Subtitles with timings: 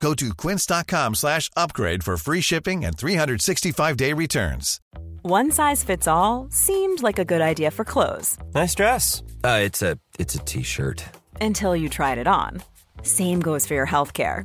[0.00, 4.80] Go to quince.com slash upgrade for free shipping and 365-day returns.
[5.22, 9.22] One size fits all seemed like a good idea for clothes Nice dress.
[9.42, 11.02] Uh, it's a it's a t-shirt.
[11.40, 12.62] until you tried it on.
[13.02, 14.44] Same goes for your healthcare.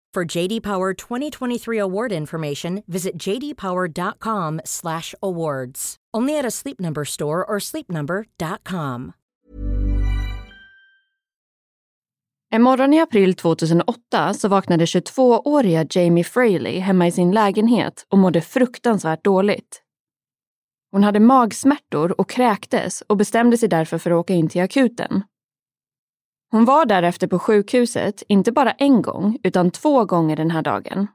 [0.15, 5.95] For JD Power 2023 award information, visit jdpower.com/awards.
[6.17, 9.11] Only at a Sleep Number store or sleepnumber.com.
[12.53, 18.17] En morgon i april 2008 så vaknade 22-åriga Jamie Fraley hemma i sin lägenhet och
[18.17, 19.81] mådde fruktansvärt dåligt.
[20.91, 25.23] Hon hade magsmärtor och kräktes och bestämde sig därför för att åka in till akuten.
[26.51, 31.07] Hon var därefter på sjukhuset inte bara en gång utan två gånger den här dagen.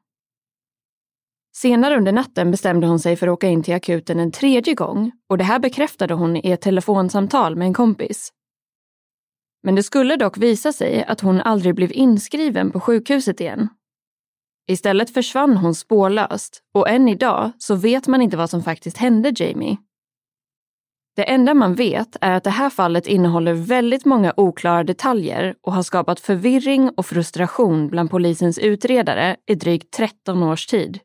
[1.56, 5.12] Senare under natten bestämde hon sig för att åka in till akuten en tredje gång
[5.28, 8.32] och det här bekräftade hon i ett telefonsamtal med en kompis.
[9.62, 13.68] Men det skulle dock visa sig att hon aldrig blev inskriven på sjukhuset igen.
[14.68, 19.32] Istället försvann hon spårlöst och än idag så vet man inte vad som faktiskt hände
[19.36, 19.76] Jamie.
[21.16, 25.72] Det enda man vet är att det här fallet innehåller väldigt många oklara detaljer och
[25.72, 30.98] har skapat förvirring och frustration bland polisens utredare i drygt 13 års tid.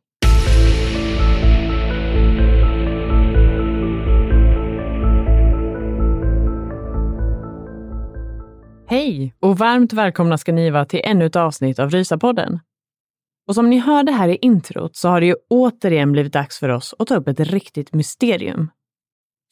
[8.88, 12.59] Hej och varmt välkomna ska ni vara till ännu ett avsnitt av Rysapodden.
[13.47, 16.69] Och som ni hörde här i introt så har det ju återigen blivit dags för
[16.69, 18.69] oss att ta upp ett riktigt mysterium.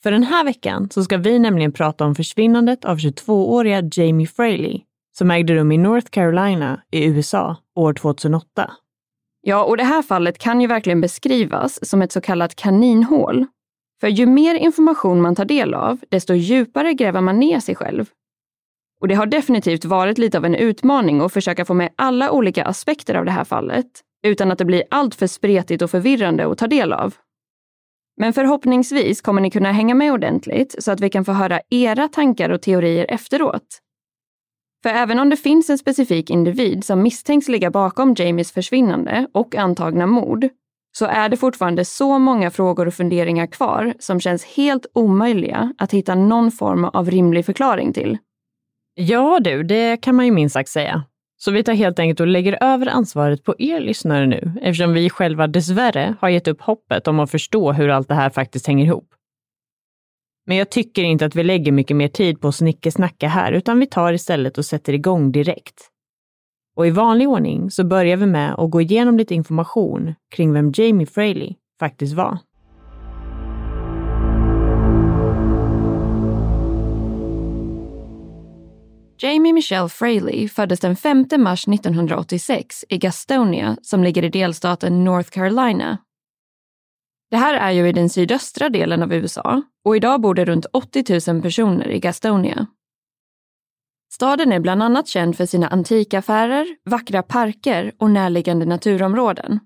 [0.03, 4.81] För den här veckan så ska vi nämligen prata om försvinnandet av 22-åriga Jamie Fraley
[5.17, 8.71] som ägde rum i North Carolina i USA år 2008.
[9.41, 13.45] Ja, och det här fallet kan ju verkligen beskrivas som ett så kallat kaninhål.
[14.01, 18.09] För ju mer information man tar del av, desto djupare gräver man ner sig själv.
[19.01, 22.65] Och det har definitivt varit lite av en utmaning att försöka få med alla olika
[22.65, 23.87] aspekter av det här fallet,
[24.27, 27.15] utan att det blir allt för spretigt och förvirrande att ta del av.
[28.19, 32.07] Men förhoppningsvis kommer ni kunna hänga med ordentligt så att vi kan få höra era
[32.07, 33.79] tankar och teorier efteråt.
[34.83, 39.55] För även om det finns en specifik individ som misstänks ligga bakom Jamies försvinnande och
[39.55, 40.47] antagna mord,
[40.97, 45.93] så är det fortfarande så många frågor och funderingar kvar som känns helt omöjliga att
[45.93, 48.17] hitta någon form av rimlig förklaring till.
[48.95, 51.03] Ja du, det kan man ju minst sagt säga.
[51.41, 55.09] Så vi tar helt enkelt och lägger över ansvaret på er lyssnare nu, eftersom vi
[55.09, 58.85] själva dessvärre har gett upp hoppet om att förstå hur allt det här faktiskt hänger
[58.85, 59.13] ihop.
[60.45, 63.79] Men jag tycker inte att vi lägger mycket mer tid på att snickesnacka här, utan
[63.79, 65.89] vi tar istället och sätter igång direkt.
[66.75, 70.71] Och i vanlig ordning så börjar vi med att gå igenom lite information kring vem
[70.75, 72.37] Jamie Fraley faktiskt var.
[79.21, 85.29] Jamie Michelle Fraley föddes den 5 mars 1986 i Gastonia som ligger i delstaten North
[85.29, 85.97] Carolina.
[87.31, 90.65] Det här är ju i den sydöstra delen av USA och idag bor det runt
[90.73, 92.67] 80 000 personer i Gastonia.
[94.13, 99.59] Staden är bland annat känd för sina antikaffärer, vackra parker och närliggande naturområden.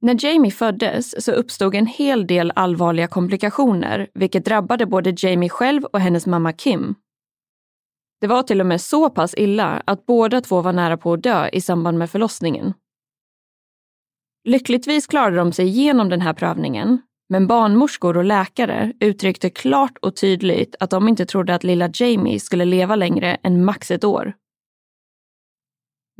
[0.00, 5.84] När Jamie föddes så uppstod en hel del allvarliga komplikationer vilket drabbade både Jamie själv
[5.84, 6.94] och hennes mamma Kim.
[8.20, 11.22] Det var till och med så pass illa att båda två var nära på att
[11.22, 12.74] dö i samband med förlossningen.
[14.44, 16.98] Lyckligtvis klarade de sig igenom den här prövningen,
[17.28, 22.40] men barnmorskor och läkare uttryckte klart och tydligt att de inte trodde att lilla Jamie
[22.40, 24.32] skulle leva längre än max ett år.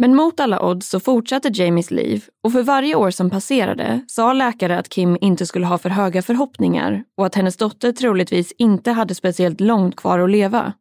[0.01, 4.33] Men mot alla odds så fortsatte Jamies liv och för varje år som passerade sa
[4.33, 8.91] läkare att Kim inte skulle ha för höga förhoppningar och att hennes dotter troligtvis inte
[8.91, 10.73] hade speciellt långt kvar att leva.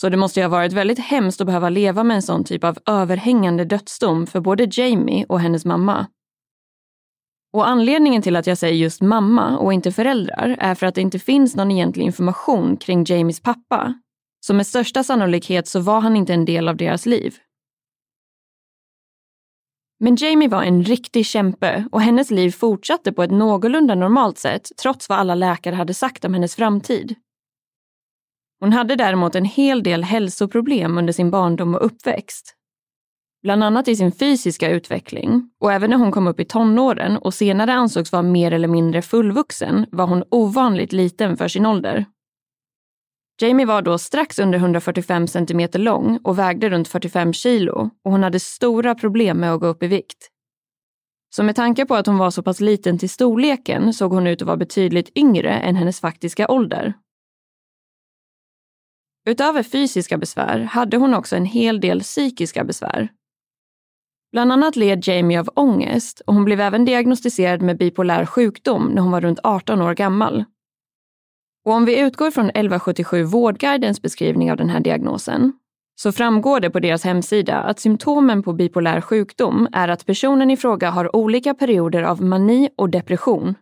[0.00, 2.64] Så det måste ju ha varit väldigt hemskt att behöva leva med en sån typ
[2.64, 6.06] av överhängande dödsdom för både Jamie och hennes mamma.
[7.52, 11.00] Och anledningen till att jag säger just mamma och inte föräldrar är för att det
[11.00, 13.94] inte finns någon egentlig information kring Jamies pappa.
[14.40, 17.36] Så med största sannolikhet så var han inte en del av deras liv.
[20.04, 24.68] Men Jamie var en riktig kämpe och hennes liv fortsatte på ett någorlunda normalt sätt
[24.82, 27.14] trots vad alla läkare hade sagt om hennes framtid.
[28.60, 32.54] Hon hade däremot en hel del hälsoproblem under sin barndom och uppväxt.
[33.42, 37.34] Bland annat i sin fysiska utveckling och även när hon kom upp i tonåren och
[37.34, 42.06] senare ansågs vara mer eller mindre fullvuxen var hon ovanligt liten för sin ålder.
[43.42, 48.22] Jamie var då strax under 145 centimeter lång och vägde runt 45 kilo och hon
[48.22, 50.28] hade stora problem med att gå upp i vikt.
[51.34, 54.42] Så med tanke på att hon var så pass liten till storleken såg hon ut
[54.42, 56.94] att vara betydligt yngre än hennes faktiska ålder.
[59.28, 63.08] Utöver fysiska besvär hade hon också en hel del psykiska besvär.
[64.32, 69.02] Bland annat led Jamie av ångest och hon blev även diagnostiserad med bipolär sjukdom när
[69.02, 70.44] hon var runt 18 år gammal.
[71.64, 75.52] Och om vi utgår från 1177 Vårdguidens beskrivning av den här diagnosen
[75.94, 80.56] så framgår det på deras hemsida att symptomen på bipolär sjukdom är att personen i
[80.56, 83.54] fråga har olika perioder av mani och depression.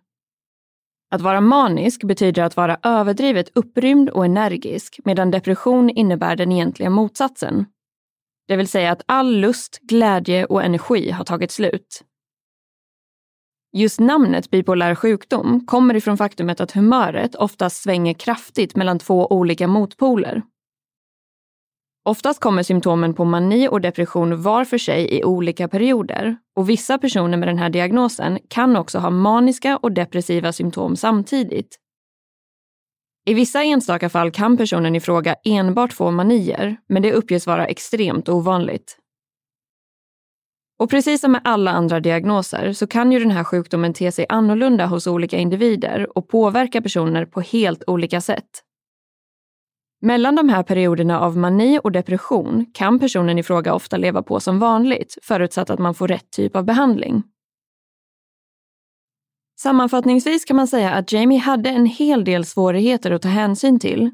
[1.10, 6.90] Att vara manisk betyder att vara överdrivet upprymd och energisk medan depression innebär den egentliga
[6.90, 7.66] motsatsen.
[8.48, 12.02] Det vill säga att all lust, glädje och energi har tagit slut.
[13.72, 19.66] Just namnet bipolär sjukdom kommer ifrån faktumet att humöret oftast svänger kraftigt mellan två olika
[19.68, 20.42] motpoler.
[22.04, 26.98] Oftast kommer symptomen på mani och depression var för sig i olika perioder och vissa
[26.98, 31.76] personer med den här diagnosen kan också ha maniska och depressiva symptom samtidigt.
[33.26, 37.66] I vissa enstaka fall kan personen i fråga enbart få manier, men det uppges vara
[37.66, 38.99] extremt ovanligt.
[40.80, 44.26] Och precis som med alla andra diagnoser så kan ju den här sjukdomen te sig
[44.28, 48.48] annorlunda hos olika individer och påverka personer på helt olika sätt.
[50.02, 54.40] Mellan de här perioderna av mani och depression kan personen i fråga ofta leva på
[54.40, 57.22] som vanligt, förutsatt att man får rätt typ av behandling.
[59.60, 64.10] Sammanfattningsvis kan man säga att Jamie hade en hel del svårigheter att ta hänsyn till.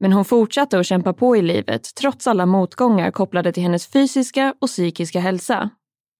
[0.00, 4.54] Men hon fortsatte att kämpa på i livet trots alla motgångar kopplade till hennes fysiska
[4.60, 5.70] och psykiska hälsa.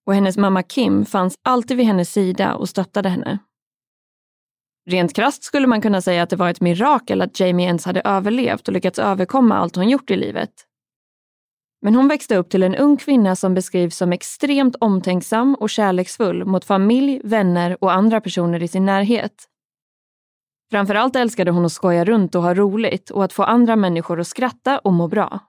[0.08, 3.38] Och hennes mamma Kim fanns alltid vid hennes sida och stöttade henne.
[4.90, 8.00] Rent krast skulle man kunna säga att det var ett mirakel att Jamie ens hade
[8.00, 10.50] överlevt och lyckats överkomma allt hon gjort i livet.
[11.82, 16.44] Men hon växte upp till en ung kvinna som beskrivs som extremt omtänksam och kärleksfull
[16.44, 19.44] mot familj, vänner och andra personer i sin närhet.
[20.70, 24.26] Framförallt älskade hon att skoja runt och ha roligt och att få andra människor att
[24.26, 25.48] skratta och må bra.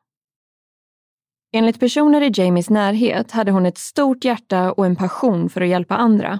[1.51, 5.67] Enligt personer i Jamies närhet hade hon ett stort hjärta och en passion för att
[5.67, 6.39] hjälpa andra.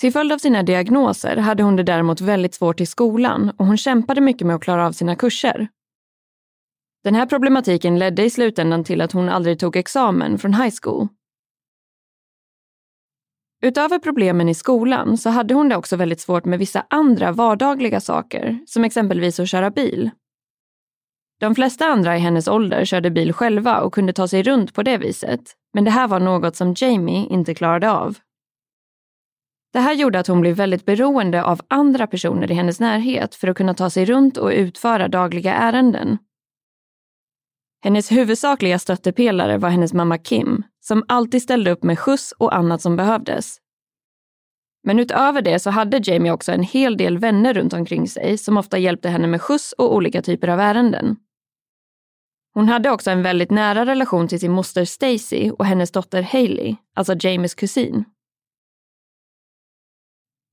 [0.00, 3.76] Till följd av sina diagnoser hade hon det däremot väldigt svårt i skolan och hon
[3.76, 5.68] kämpade mycket med att klara av sina kurser.
[7.04, 11.08] Den här problematiken ledde i slutändan till att hon aldrig tog examen från high school.
[13.62, 18.00] Utöver problemen i skolan så hade hon det också väldigt svårt med vissa andra vardagliga
[18.00, 20.10] saker, som exempelvis att köra bil.
[21.40, 24.82] De flesta andra i hennes ålder körde bil själva och kunde ta sig runt på
[24.82, 25.40] det viset,
[25.72, 28.18] men det här var något som Jamie inte klarade av.
[29.72, 33.48] Det här gjorde att hon blev väldigt beroende av andra personer i hennes närhet för
[33.48, 36.18] att kunna ta sig runt och utföra dagliga ärenden.
[37.84, 42.82] Hennes huvudsakliga stöttepelare var hennes mamma Kim, som alltid ställde upp med skjuts och annat
[42.82, 43.56] som behövdes.
[44.82, 48.56] Men utöver det så hade Jamie också en hel del vänner runt omkring sig som
[48.56, 51.16] ofta hjälpte henne med skjuts och olika typer av ärenden.
[52.54, 56.76] Hon hade också en väldigt nära relation till sin moster Stacy och hennes dotter Hailey,
[56.94, 58.04] alltså Jamies kusin.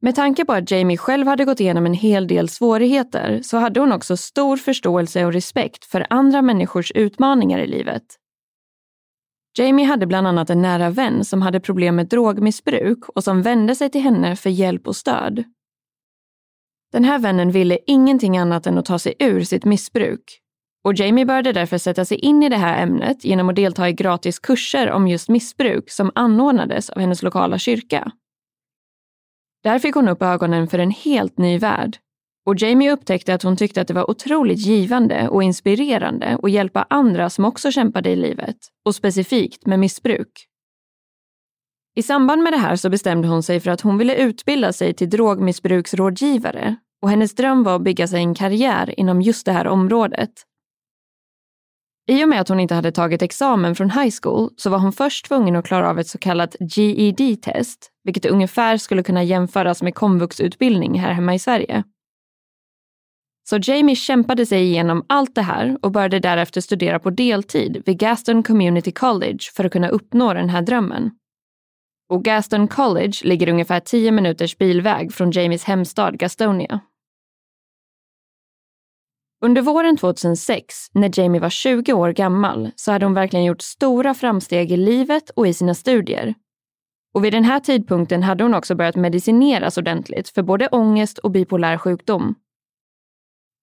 [0.01, 3.79] Med tanke på att Jamie själv hade gått igenom en hel del svårigheter så hade
[3.79, 8.03] hon också stor förståelse och respekt för andra människors utmaningar i livet.
[9.57, 13.75] Jamie hade bland annat en nära vän som hade problem med drogmissbruk och som vände
[13.75, 15.43] sig till henne för hjälp och stöd.
[16.91, 20.41] Den här vännen ville ingenting annat än att ta sig ur sitt missbruk
[20.88, 23.94] och Jamie började därför sätta sig in i det här ämnet genom att delta i
[23.94, 28.12] gratis kurser om just missbruk som anordnades av hennes lokala kyrka.
[29.63, 31.98] Där fick hon upp ögonen för en helt ny värld
[32.46, 36.86] Och Jamie upptäckte att hon tyckte att det var otroligt givande och inspirerande att hjälpa
[36.89, 40.32] andra som också kämpade i livet, och specifikt med missbruk.
[41.96, 44.94] I samband med det här så bestämde hon sig för att hon ville utbilda sig
[44.94, 49.67] till drogmissbruksrådgivare och hennes dröm var att bygga sig en karriär inom just det här
[49.67, 50.44] området.
[52.09, 54.93] I och med att hon inte hade tagit examen från high school så var hon
[54.93, 59.95] först tvungen att klara av ett så kallat GED-test, vilket ungefär skulle kunna jämföras med
[59.95, 61.83] komvuxutbildning här hemma i Sverige.
[63.49, 67.99] Så Jamie kämpade sig igenom allt det här och började därefter studera på deltid vid
[67.99, 71.11] Gaston Community College för att kunna uppnå den här drömmen.
[72.09, 76.79] Och Gaston College ligger ungefär 10 minuters bilväg från Jamies hemstad Gastonia.
[79.46, 84.13] Under våren 2006, när Jamie var 20 år gammal, så hade hon verkligen gjort stora
[84.13, 86.34] framsteg i livet och i sina studier.
[87.13, 91.32] Och vid den här tidpunkten hade hon också börjat medicineras ordentligt för både ångest och
[91.32, 92.36] bipolär sjukdom.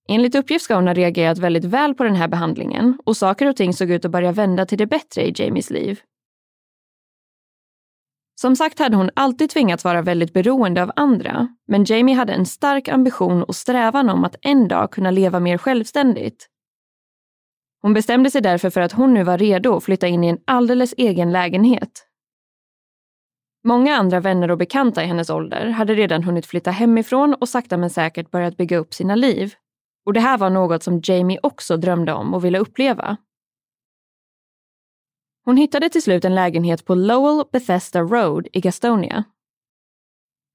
[0.08, 3.56] Enligt uppgift ska hon ha reagerat väldigt väl på den här behandlingen och saker och
[3.56, 6.00] ting såg ut att börja vända till det bättre i Jamies liv.
[8.44, 12.46] Som sagt hade hon alltid tvingats vara väldigt beroende av andra, men Jamie hade en
[12.46, 16.48] stark ambition och strävan om att en dag kunna leva mer självständigt.
[17.82, 20.38] Hon bestämde sig därför för att hon nu var redo att flytta in i en
[20.44, 22.06] alldeles egen lägenhet.
[23.66, 27.76] Många andra vänner och bekanta i hennes ålder hade redan hunnit flytta hemifrån och sakta
[27.76, 29.54] men säkert börjat bygga upp sina liv.
[30.06, 33.16] Och det här var något som Jamie också drömde om och ville uppleva.
[35.44, 39.24] Hon hittade till slut en lägenhet på Lowell Bethesda Road i Gastonia.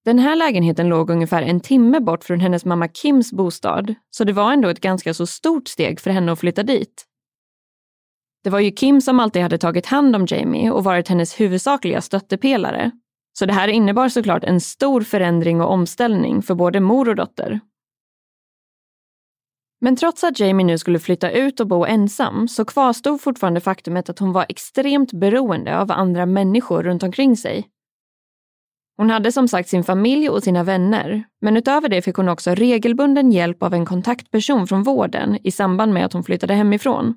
[0.05, 4.34] Den här lägenheten låg ungefär en timme bort från hennes mamma Kims bostad, så det
[4.34, 7.05] var ändå ett ganska så stort steg för henne att flytta dit.
[8.43, 12.01] Det var ju Kim som alltid hade tagit hand om Jamie och varit hennes huvudsakliga
[12.01, 12.91] stöttepelare,
[13.39, 17.60] så det här innebar såklart en stor förändring och omställning för både mor och dotter.
[19.81, 24.09] Men trots att Jamie nu skulle flytta ut och bo ensam så kvarstod fortfarande faktumet
[24.09, 27.67] att hon var extremt beroende av andra människor runt omkring sig.
[28.98, 32.55] Hon hade som sagt sin familj och sina vänner, men utöver det fick hon också
[32.55, 37.13] regelbunden hjälp av en kontaktperson från vården i samband med att hon flyttade hemifrån.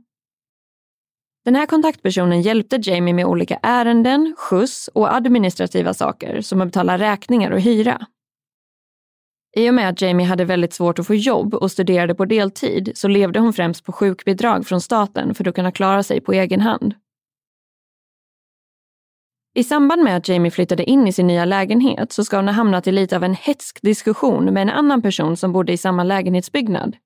[1.45, 6.99] Den här kontaktpersonen hjälpte Jamie med olika ärenden, skjuts och administrativa saker som att betala
[6.99, 8.07] räkningar och hyra.
[9.57, 12.93] I och med att Jamie hade väldigt svårt att få jobb och studerade på deltid
[12.95, 16.61] så levde hon främst på sjukbidrag från staten för att kunna klara sig på egen
[16.61, 16.95] hand.
[19.55, 22.53] I samband med att Jamie flyttade in i sin nya lägenhet så ska hon ha
[22.55, 26.05] hamnat i lite av en hetsk diskussion med en annan person som bodde i samma
[26.05, 26.97] lägenhetsbyggnad.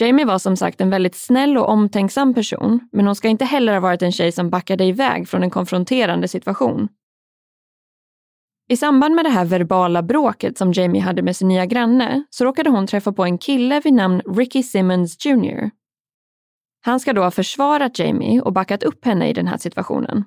[0.00, 3.72] Jamie var som sagt en väldigt snäll och omtänksam person, men hon ska inte heller
[3.72, 6.88] ha varit en tjej som backade iväg från en konfronterande situation.
[8.70, 12.44] I samband med det här verbala bråket som Jamie hade med sin nya granne så
[12.44, 15.70] råkade hon träffa på en kille vid namn Ricky Simmons Jr.
[16.80, 20.24] Han ska då ha försvarat Jamie och backat upp henne i den här situationen.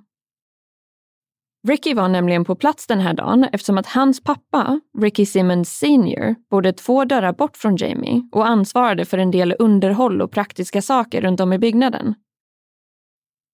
[1.67, 6.36] Ricky var nämligen på plats den här dagen eftersom att hans pappa, Ricky Simmons Senior,
[6.51, 11.21] bodde två dörrar bort från Jamie och ansvarade för en del underhåll och praktiska saker
[11.21, 12.15] runt om i byggnaden.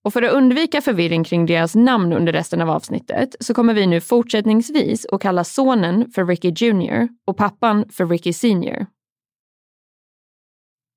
[0.08, 3.88] Och för att undvika förvirring kring deras namn under resten av avsnittet så kommer vi
[3.88, 8.86] nu fortsättningsvis att kalla sonen för Ricky Jr och pappan för Ricky Senior.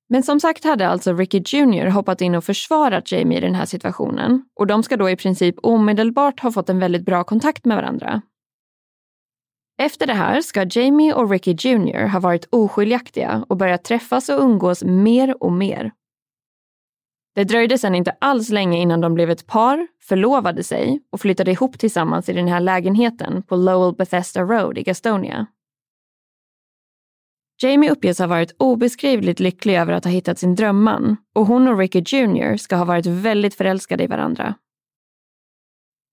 [0.09, 3.65] Men som sagt hade alltså Ricky Jr hoppat in och försvarat Jamie i den här
[3.65, 7.77] situationen och de ska då i princip omedelbart ha fått en väldigt bra kontakt med
[7.77, 8.21] varandra.
[9.81, 14.41] Efter det här ska Jamie och Ricky Jr ha varit oskiljaktiga och börjat träffas och
[14.41, 15.91] umgås mer och mer.
[17.35, 21.51] Det dröjde sedan inte alls länge innan de blev ett par, förlovade sig och flyttade
[21.51, 25.47] ihop tillsammans i den här lägenheten på Lowell Bethesda Road i Gastonia.
[27.63, 31.77] Jamie uppges ha varit obeskrivligt lycklig över att ha hittat sin drömman och hon och
[31.77, 34.55] Ricky Jr ska ha varit väldigt förälskade i varandra.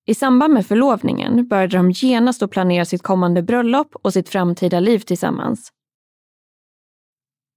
[0.07, 4.81] I samband med förlovningen började de genast att planera sitt kommande bröllop och sitt framtida
[4.81, 5.73] liv tillsammans.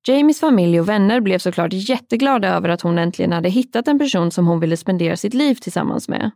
[0.08, 4.32] Jamies familj och vänner blev såklart jätteglada över att hon äntligen hade hittat en person
[4.32, 6.32] som hon ville spendera sitt liv tillsammans med.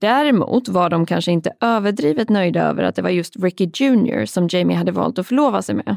[0.00, 4.48] Däremot var de kanske inte överdrivet nöjda över att det var just Ricky Jr som
[4.50, 5.96] Jamie hade valt att förlova sig med.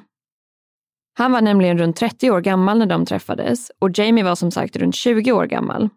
[1.13, 4.75] Han var nämligen runt 30 år gammal när de träffades och Jamie var som sagt
[4.75, 5.89] runt 20 år gammal.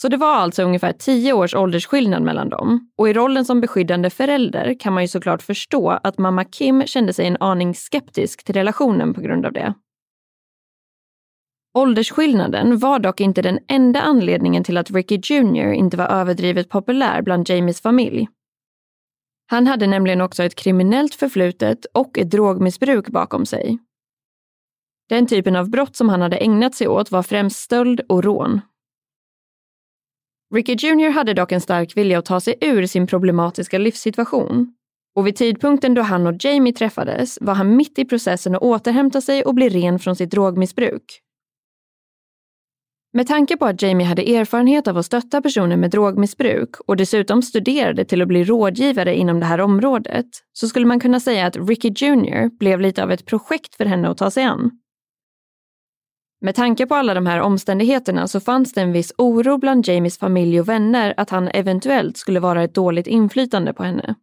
[0.00, 4.10] Så det var alltså ungefär tio års åldersskillnad mellan dem och i rollen som beskyddande
[4.10, 8.54] förälder kan man ju såklart förstå att mamma Kim kände sig en aning skeptisk till
[8.54, 9.74] relationen på grund av det.
[11.78, 17.22] Åldersskillnaden var dock inte den enda anledningen till att Ricky Jr inte var överdrivet populär
[17.22, 18.28] bland Jamies familj.
[19.50, 23.78] Han hade nämligen också ett kriminellt förflutet och ett drogmissbruk bakom sig.
[25.08, 28.60] Den typen av brott som han hade ägnat sig åt var främst stöld och rån.
[30.54, 34.74] Ricky Jr hade dock en stark vilja att ta sig ur sin problematiska livssituation.
[35.16, 39.20] Och vid tidpunkten då han och Jamie träffades var han mitt i processen att återhämta
[39.20, 41.20] sig och bli ren från sitt drogmissbruk.
[43.12, 47.42] Med tanke på att Jamie hade erfarenhet av att stötta personer med drogmissbruk och dessutom
[47.42, 51.56] studerade till att bli rådgivare inom det här området så skulle man kunna säga att
[51.56, 54.70] Ricky Jr blev lite av ett projekt för henne att ta sig an.
[56.40, 60.18] Med tanke på alla de här omständigheterna så fanns det en viss oro bland Jamies
[60.18, 64.14] familj och vänner att han eventuellt skulle vara ett dåligt inflytande på henne.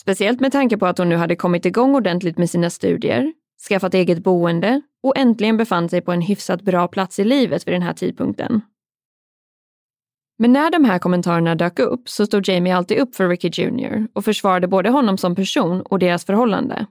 [0.00, 3.32] Speciellt med tanke på att hon nu hade kommit igång ordentligt med sina studier,
[3.68, 7.74] skaffat eget boende och äntligen befann sig på en hyfsat bra plats i livet vid
[7.74, 8.60] den här tidpunkten.
[10.38, 14.08] Men när de här kommentarerna dök upp så stod Jamie alltid upp för Ricky Jr
[14.12, 16.86] och försvarade både honom som person och deras förhållande.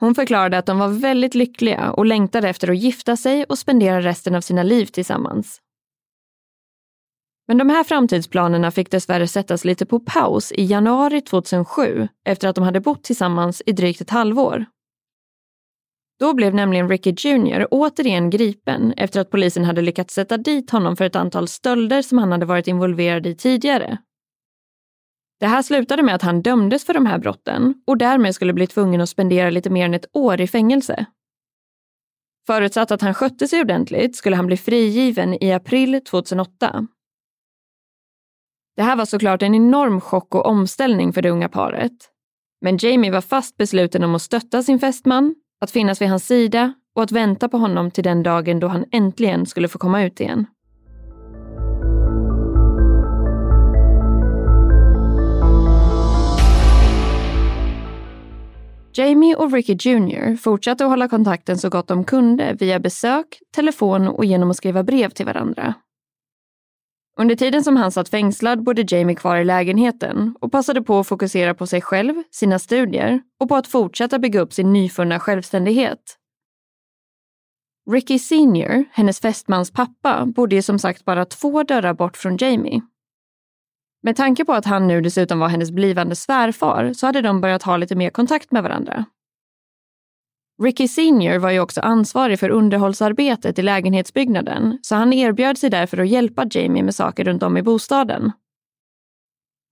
[0.00, 4.00] Hon förklarade att de var väldigt lyckliga och längtade efter att gifta sig och spendera
[4.00, 5.60] resten av sina liv tillsammans.
[7.48, 12.54] Men de här framtidsplanerna fick dessvärre sättas lite på paus i januari 2007 efter att
[12.54, 14.66] de hade bott tillsammans i drygt ett halvår.
[16.20, 20.96] Då blev nämligen Ricky Jr återigen gripen efter att polisen hade lyckats sätta dit honom
[20.96, 23.98] för ett antal stölder som han hade varit involverad i tidigare.
[25.40, 28.66] Det här slutade med att han dömdes för de här brotten och därmed skulle bli
[28.66, 31.06] tvungen att spendera lite mer än ett år i fängelse.
[32.46, 36.86] Förutsatt att han skötte sig ordentligt skulle han bli frigiven i april 2008.
[38.76, 41.92] Det här var såklart en enorm chock och omställning för det unga paret.
[42.60, 46.74] Men Jamie var fast besluten om att stötta sin fästman, att finnas vid hans sida
[46.94, 50.20] och att vänta på honom till den dagen då han äntligen skulle få komma ut
[50.20, 50.46] igen.
[58.98, 64.08] Jamie och Ricky Jr fortsatte att hålla kontakten så gott de kunde via besök, telefon
[64.08, 65.74] och genom att skriva brev till varandra.
[67.20, 71.08] Under tiden som han satt fängslad bodde Jamie kvar i lägenheten och passade på att
[71.08, 76.16] fokusera på sig själv, sina studier och på att fortsätta bygga upp sin nyfunna självständighet.
[77.90, 82.80] Ricky Senior, hennes fästmans pappa, bodde ju som sagt bara två dörrar bort från Jamie.
[84.02, 87.62] Med tanke på att han nu dessutom var hennes blivande svärfar så hade de börjat
[87.62, 89.04] ha lite mer kontakt med varandra.
[90.62, 95.98] Ricky Senior var ju också ansvarig för underhållsarbetet i lägenhetsbyggnaden så han erbjöd sig därför
[95.98, 98.32] att hjälpa Jamie med saker runt om i bostaden.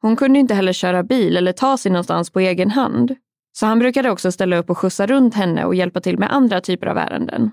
[0.03, 3.17] Hon kunde inte heller köra bil eller ta sig någonstans på egen hand
[3.59, 6.61] så han brukade också ställa upp och skjutsa runt henne och hjälpa till med andra
[6.61, 7.51] typer av ärenden.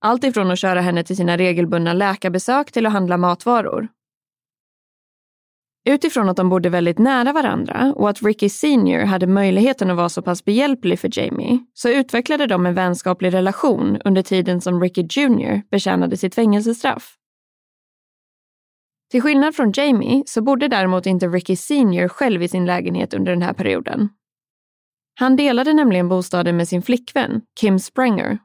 [0.00, 3.88] Allt ifrån att köra henne till sina regelbundna läkarbesök till att handla matvaror.
[5.84, 10.08] Utifrån att de bodde väldigt nära varandra och att Ricky Senior hade möjligheten att vara
[10.08, 15.02] så pass behjälplig för Jamie så utvecklade de en vänskaplig relation under tiden som Ricky
[15.02, 17.16] Jr betjänade sitt fängelsestraff.
[19.10, 23.32] Till skillnad från Jamie så bodde däremot inte Ricky Senior själv i sin lägenhet under
[23.32, 24.08] den här perioden.
[25.14, 28.38] Han delade nämligen bostaden med sin flickvän, Kim Sprenger,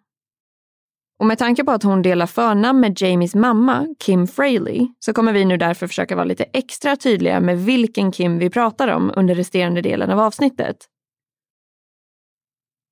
[1.19, 5.33] och med tanke på att hon delar förnamn med Jamies mamma, Kim Fraley, så kommer
[5.33, 9.35] vi nu därför försöka vara lite extra tydliga med vilken Kim vi pratar om under
[9.35, 10.77] resterande delen av avsnittet.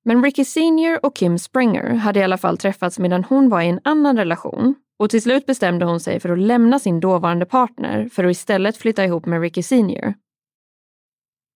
[0.04, 3.68] Men Ricky Senior och Kim Springer hade i alla fall träffats medan hon var i
[3.68, 8.08] en annan relation och till slut bestämde hon sig för att lämna sin dåvarande partner
[8.08, 10.14] för att istället flytta ihop med Ricky Senior.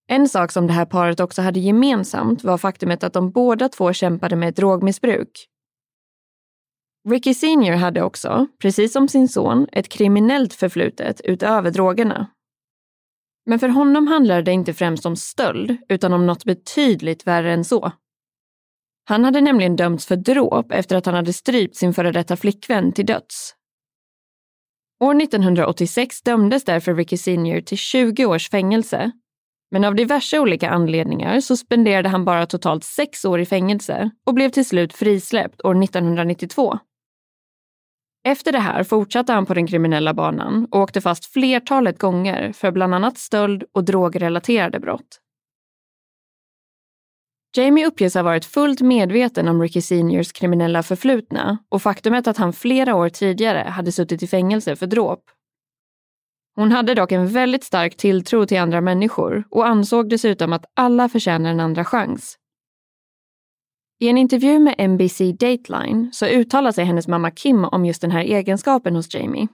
[0.07, 3.93] En sak som det här paret också hade gemensamt var faktumet att de båda två
[3.93, 5.49] kämpade med drogmissbruk
[7.09, 12.27] Ricky Senior hade också, precis som sin son, ett kriminellt förflutet utöver drogerna.
[13.45, 17.65] Men för honom handlade det inte främst om stöld, utan om något betydligt värre än
[17.65, 17.91] så.
[19.05, 22.91] Han hade nämligen dömts för dråp efter att han hade strypt sin före detta flickvän
[22.91, 23.55] till döds.
[24.99, 29.11] År 1986 dömdes därför Ricky Senior till 20 års fängelse.
[29.71, 34.33] Men av diverse olika anledningar så spenderade han bara totalt sex år i fängelse och
[34.33, 36.79] blev till slut frisläppt år 1992.
[38.23, 42.71] Efter det här fortsatte han på den kriminella banan och åkte fast flertalet gånger för
[42.71, 45.19] bland annat stöld och drogrelaterade brott.
[47.57, 52.53] Jamie uppges ha varit fullt medveten om Ricky Seniors kriminella förflutna och faktumet att han
[52.53, 55.23] flera år tidigare hade suttit i fängelse för dråp.
[56.55, 61.09] Hon hade dock en väldigt stark tilltro till andra människor och ansåg dessutom att alla
[61.09, 62.37] förtjänar en andra chans.
[64.03, 68.11] I en intervju med NBC Dateline så uttalar sig hennes mamma Kim om just den
[68.11, 69.47] här egenskapen hos Jamie.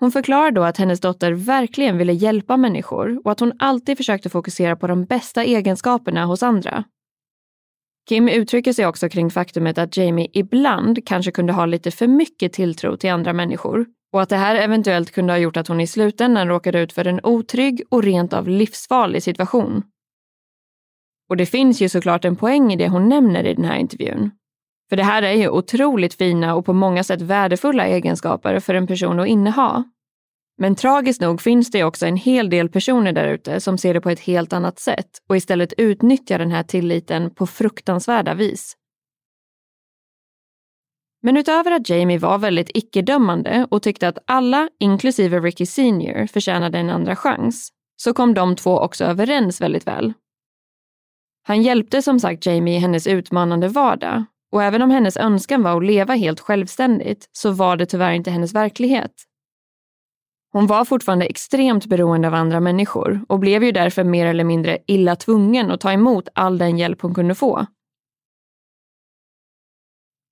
[0.00, 4.30] Hon förklarar då att hennes dotter verkligen ville hjälpa människor och att hon alltid försökte
[4.30, 6.84] fokusera på de bästa egenskaperna hos andra.
[8.08, 12.52] Kim uttrycker sig också kring faktumet att Jamie ibland kanske kunde ha lite för mycket
[12.52, 15.86] tilltro till andra människor och att det här eventuellt kunde ha gjort att hon i
[15.86, 19.82] slutändan råkade ut för en otrygg och rent av livsfarlig situation.
[21.34, 24.30] Och det finns ju såklart en poäng i det hon nämner i den här intervjun.
[24.88, 28.86] För det här är ju otroligt fina och på många sätt värdefulla egenskaper för en
[28.86, 29.84] person att inneha.
[30.58, 34.00] Men tragiskt nog finns det också en hel del personer där ute som ser det
[34.00, 38.76] på ett helt annat sätt och istället utnyttjar den här tilliten på fruktansvärda vis.
[41.22, 46.78] Men utöver att Jamie var väldigt icke-dömande och tyckte att alla, inklusive Ricky Senior, förtjänade
[46.78, 50.14] en andra chans, så kom de två också överens väldigt väl.
[51.46, 55.76] Han hjälpte som sagt Jamie i hennes utmanande vardag och även om hennes önskan var
[55.76, 59.12] att leva helt självständigt så var det tyvärr inte hennes verklighet.
[60.52, 64.78] Hon var fortfarande extremt beroende av andra människor och blev ju därför mer eller mindre
[64.86, 67.66] illa tvungen att ta emot all den hjälp hon kunde få.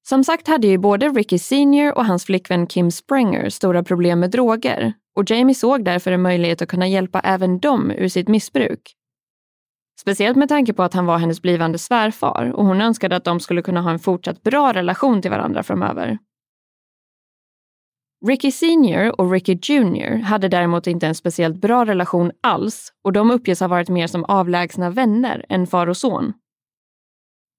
[0.09, 4.31] Som sagt hade ju både Ricky Senior och hans flickvän Kim Springer stora problem med
[4.31, 8.97] droger och Jamie såg därför en möjlighet att kunna hjälpa även dem ur sitt missbruk.
[10.03, 13.41] Speciellt med tanke på att han var hennes blivande svärfar och hon önskade att de
[13.41, 16.19] skulle kunna ha en fortsatt bra relation till varandra framöver.
[18.27, 23.31] Ricky Senior och Ricky Junior hade däremot inte en speciellt bra relation alls och de
[23.31, 26.33] uppges ha varit mer som avlägsna vänner än far och son.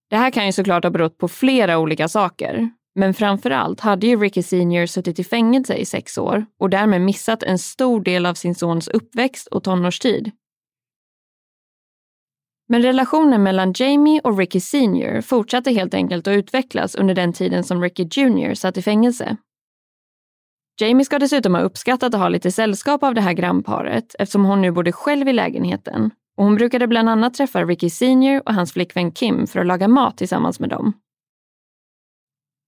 [0.09, 4.07] Det här kan ju såklart ha berott på flera olika saker, men framför allt hade
[4.07, 8.25] ju Ricky Senior suttit i fängelse i sex år och därmed missat en stor del
[8.25, 10.31] av sin sons uppväxt och tonårstid.
[12.69, 17.63] Men relationen mellan Jamie och Ricky Senior fortsatte helt enkelt att utvecklas under den tiden
[17.63, 19.37] som Ricky Junior satt i fängelse.
[20.81, 24.61] Jamie ska dessutom ha uppskattat att ha lite sällskap av det här grannparet eftersom hon
[24.61, 28.73] nu bodde själv i lägenheten och hon brukade bland annat träffa Ricky Senior och hans
[28.73, 30.93] flickvän Kim för att laga mat tillsammans med dem.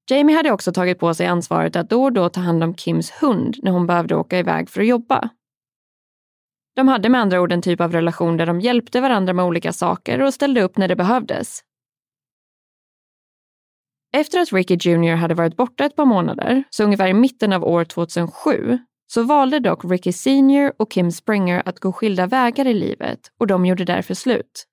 [0.09, 3.11] Jamie hade också tagit på sig ansvaret att då och då ta hand om Kims
[3.11, 5.29] hund när hon behövde åka iväg för att jobba.
[6.75, 9.73] De hade med andra ord en typ av relation där de hjälpte varandra med olika
[9.73, 11.61] saker och ställde upp när det behövdes.
[14.17, 17.63] Efter att Ricky Jr hade varit borta ett par månader, så ungefär i mitten av
[17.63, 22.73] år 2007, så valde dock Ricky Sr och Kim Springer att gå skilda vägar i
[22.73, 24.65] livet och de gjorde därför slut.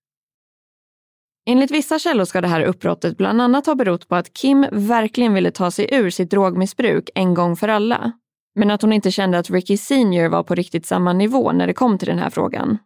[1.46, 5.34] Enligt vissa källor ska det här uppbrottet bland annat ha berott på att Kim verkligen
[5.34, 8.12] ville ta sig ur sitt drogmissbruk en gång för alla
[8.54, 11.74] men att hon inte kände att Ricky Senior var på riktigt samma nivå när det
[11.74, 12.78] kom till den här frågan.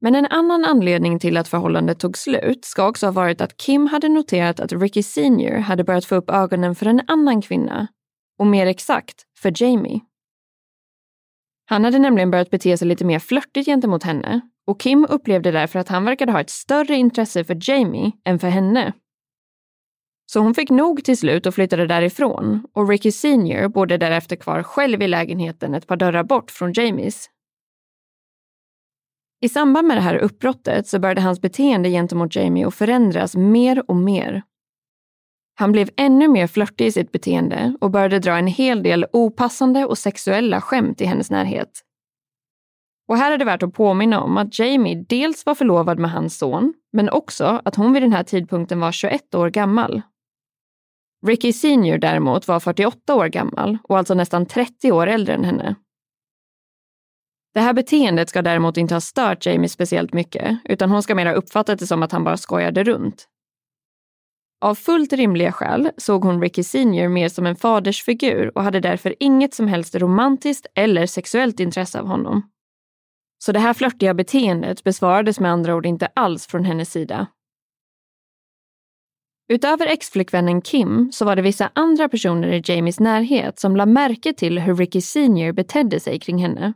[0.00, 3.86] Men en annan anledning till att förhållandet tog slut ska också ha varit att Kim
[3.86, 7.86] hade noterat att Ricky Senior hade börjat få upp ögonen för en annan kvinna.
[8.38, 10.00] Och mer exakt, för Jamie.
[11.66, 15.78] Han hade nämligen börjat bete sig lite mer flörtigt gentemot henne och Kim upplevde därför
[15.78, 18.92] att han verkade ha ett större intresse för Jamie än för henne.
[20.26, 24.62] Så hon fick nog till slut och flyttade därifrån och Ricky Senior bodde därefter kvar
[24.62, 27.30] själv i lägenheten ett par dörrar bort från Jamies.
[29.40, 33.90] I samband med det här uppbrottet så började hans beteende gentemot Jamie att förändras mer
[33.90, 34.42] och mer.
[35.54, 39.86] Han blev ännu mer flörtig i sitt beteende och började dra en hel del opassande
[39.86, 41.70] och sexuella skämt i hennes närhet.
[43.08, 46.38] Och här är det värt att påminna om att Jamie dels var förlovad med hans
[46.38, 50.02] son, men också att hon vid den här tidpunkten var 21 år gammal
[51.26, 55.74] Ricky Senior däremot var 48 år gammal och alltså nästan 30 år äldre än henne.
[57.54, 61.26] Det här beteendet ska däremot inte ha stört Jamie speciellt mycket, utan hon ska mer
[61.26, 63.28] ha uppfattat det som att han bara skojade runt.
[64.60, 69.14] Av fullt rimliga skäl såg hon Ricky Senior mer som en fadersfigur och hade därför
[69.20, 72.50] inget som helst romantiskt eller sexuellt intresse av honom.
[73.38, 77.26] Så det här flörtiga beteendet besvarades med andra ord inte alls från hennes sida
[79.48, 84.32] Utöver exflickvännen Kim så var det vissa andra personer i Jamies närhet som la märke
[84.32, 86.72] till hur Ricky Senior betedde sig kring henne.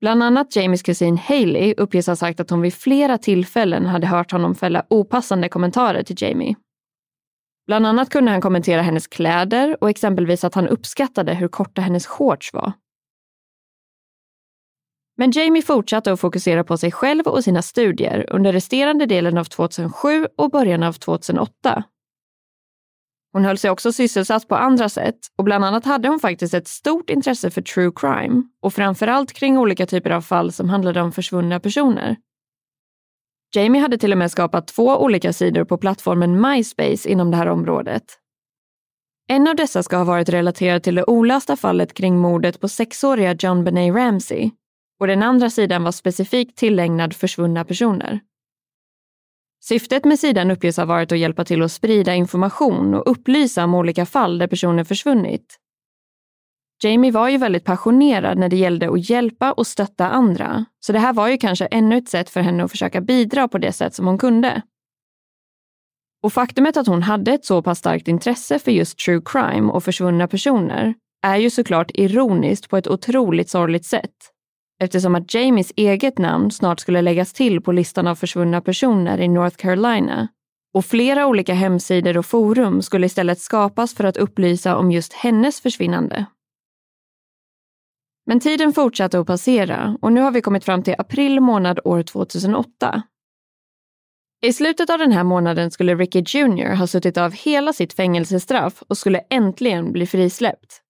[0.00, 4.32] Bland annat Jamies kusin Haley uppges ha sagt att hon vid flera tillfällen hade hört
[4.32, 6.56] honom fälla opassande kommentarer till Jamie.
[7.66, 12.06] Bland annat kunde han kommentera hennes kläder och exempelvis att han uppskattade hur korta hennes
[12.06, 12.72] shorts var.
[15.20, 19.44] Men Jamie fortsatte att fokusera på sig själv och sina studier under resterande delen av
[19.44, 21.84] 2007 och början av 2008.
[23.32, 26.68] Hon höll sig också sysselsatt på andra sätt och bland annat hade hon faktiskt ett
[26.68, 31.12] stort intresse för true crime och framförallt kring olika typer av fall som handlade om
[31.12, 32.16] försvunna personer.
[33.54, 37.48] Jamie hade till och med skapat två olika sidor på plattformen MySpace inom det här
[37.48, 38.04] området
[39.28, 43.36] En av dessa ska ha varit relaterad till det olösta fallet kring mordet på sexåriga
[43.38, 44.50] John Benet Ramsey
[45.00, 48.20] och den andra sidan var specifikt tillägnad försvunna personer.
[49.60, 53.74] Syftet med sidan uppges ha varit att hjälpa till att sprida information och upplysa om
[53.74, 55.58] olika fall där personer försvunnit.
[56.82, 60.98] Jamie var ju väldigt passionerad när det gällde att hjälpa och stötta andra, så det
[60.98, 63.94] här var ju kanske ännu ett sätt för henne att försöka bidra på det sätt
[63.94, 64.62] som hon kunde.
[66.22, 69.84] Och faktumet att hon hade ett så pass starkt intresse för just true crime och
[69.84, 74.14] försvunna personer är ju såklart ironiskt på ett otroligt sorgligt sätt.
[74.80, 79.28] Eftersom att Jamies eget namn snart skulle läggas till på listan av försvunna personer i
[79.28, 80.28] North Carolina
[80.74, 85.60] och flera olika hemsidor och forum skulle istället skapas för att upplysa om just hennes
[85.60, 86.26] försvinnande.
[88.26, 92.02] Men tiden fortsatte att passera och nu har vi kommit fram till april månad år
[92.02, 93.02] 2008
[94.40, 98.82] i slutet av den här månaden skulle Ricky Jr ha suttit av hela sitt fängelsestraff
[98.88, 100.82] och skulle äntligen bli frisläppt.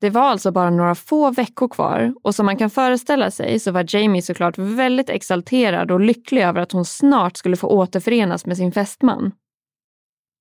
[0.00, 3.70] Det var alltså bara några få veckor kvar och som man kan föreställa sig så
[3.70, 8.56] var Jamie såklart väldigt exalterad och lycklig över att hon snart skulle få återförenas med
[8.56, 9.32] sin fästman.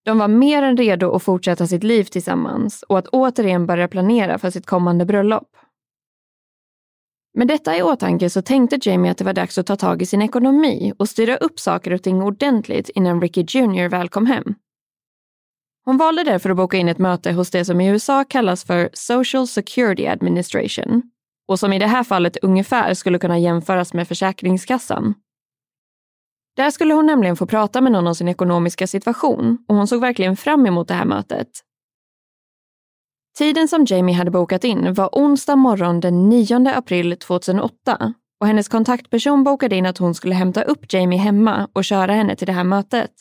[0.06, 4.38] De var mer än redo att fortsätta sitt liv tillsammans och att återigen börja planera
[4.38, 5.58] för sitt kommande bröllop.
[7.34, 10.06] Med detta i åtanke så tänkte Jamie att det var dags att ta tag i
[10.06, 14.56] sin ekonomi och styra upp saker och ting ordentligt innan Ricky Jr väl kom hem.
[15.88, 18.90] Hon valde därför att boka in ett möte hos det som i USA kallas för
[18.94, 21.02] Social Security Administration
[21.48, 25.14] och som i det här fallet ungefär skulle kunna jämföras med Försäkringskassan.
[26.56, 30.02] Där skulle hon nämligen få prata med någon om sin ekonomiska situation och hon såg
[30.02, 31.50] verkligen fram emot det här mötet.
[33.38, 38.68] Tiden som Jamie hade bokat in var onsdag morgon den 9 april 2008 och hennes
[38.68, 42.54] kontaktperson bokade in att hon skulle hämta upp Jamie hemma och köra henne till det
[42.54, 43.12] här mötet.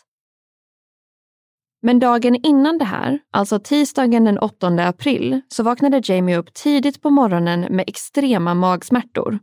[1.87, 7.03] Men dagen innan det här, alltså tisdagen den 8 april, så vaknade Jamie upp tidigt
[7.03, 9.39] på morgonen med extrema magsmärtor.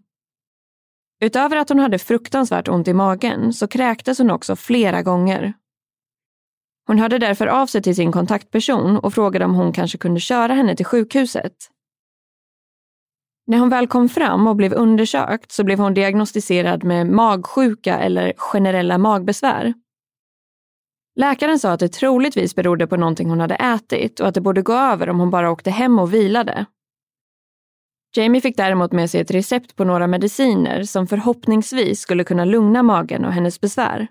[1.22, 5.54] Utöver att hon hade fruktansvärt ont i magen så kräktes hon också flera gånger
[6.88, 10.54] hon hörde därför av sig till sin kontaktperson och frågade om hon kanske kunde köra
[10.54, 11.54] henne till sjukhuset.
[13.48, 18.34] När hon väl kom fram och blev undersökt så blev hon diagnostiserad med magsjuka eller
[18.38, 19.74] generella magbesvär.
[21.16, 24.62] Läkaren sa att det troligtvis berodde på någonting hon hade ätit och att det borde
[24.62, 26.66] gå över om hon bara åkte hem och vilade.
[28.16, 32.84] Jamie fick däremot med sig ett recept på några mediciner som förhoppningsvis skulle kunna lugna
[32.84, 34.08] magen och hennes besvär.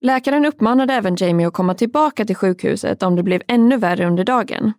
[0.00, 4.24] Läkaren uppmanade även Jamie att komma tillbaka till sjukhuset om det blev ännu värre under
[4.24, 4.72] dagen.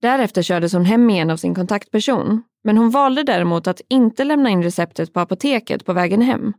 [0.00, 4.50] Därefter kördes hon hem igen av sin kontaktperson, men hon valde däremot att inte lämna
[4.50, 6.52] in receptet på apoteket på vägen hem.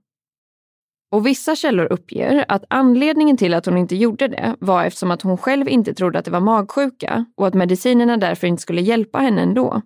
[1.11, 5.21] Och vissa källor uppger att anledningen till att hon inte gjorde det var eftersom att
[5.21, 9.19] hon själv inte trodde att det var magsjuka och att medicinerna därför inte skulle hjälpa
[9.19, 9.81] henne ändå.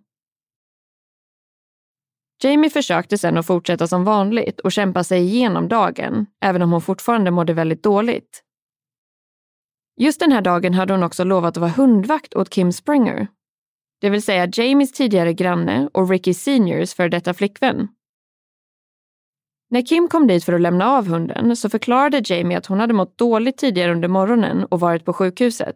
[2.44, 6.82] Jamie försökte sen att fortsätta som vanligt och kämpa sig igenom dagen, även om hon
[6.82, 8.44] fortfarande mådde väldigt dåligt.
[9.98, 13.28] Just den här dagen hade hon också lovat att vara hundvakt åt Kim Springer.
[14.02, 17.88] Det vill säga Jamies tidigare granne och Ricky Seniors för detta flickvän.
[19.74, 22.94] När Kim kom dit för att lämna av hunden så förklarade Jamie att hon hade
[22.94, 25.76] mått dåligt tidigare under morgonen och varit på sjukhuset.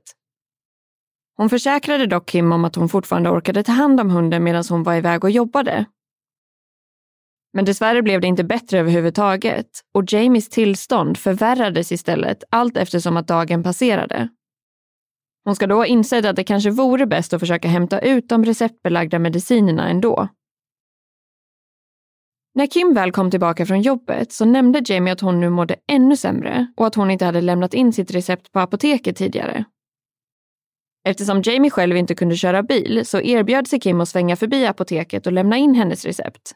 [1.37, 4.83] Hon försäkrade dock Kim om att hon fortfarande orkade ta hand om hunden medan hon
[4.83, 5.85] var iväg och jobbade
[7.57, 13.27] men dessvärre blev det inte bättre överhuvudtaget och Jamies tillstånd förvärrades istället allt eftersom att
[13.27, 14.29] dagen passerade.
[15.43, 18.45] Hon ska då ha insett att det kanske vore bäst att försöka hämta ut de
[18.45, 20.27] receptbelagda medicinerna ändå.
[22.57, 26.17] När Kim väl kom tillbaka från jobbet så nämnde Jamie att hon nu mådde ännu
[26.17, 29.65] sämre och att hon inte hade lämnat in sitt recept på apoteket tidigare.
[31.07, 35.27] Eftersom Jamie själv inte kunde köra bil så erbjöd sig Kim att svänga förbi apoteket
[35.27, 36.51] och lämna in hennes recept.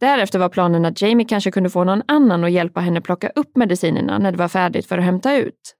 [0.00, 3.56] Därefter var planen att Jamie kanske kunde få någon annan att hjälpa henne plocka upp
[3.56, 5.74] medicinerna när det var färdigt för att hämta ut.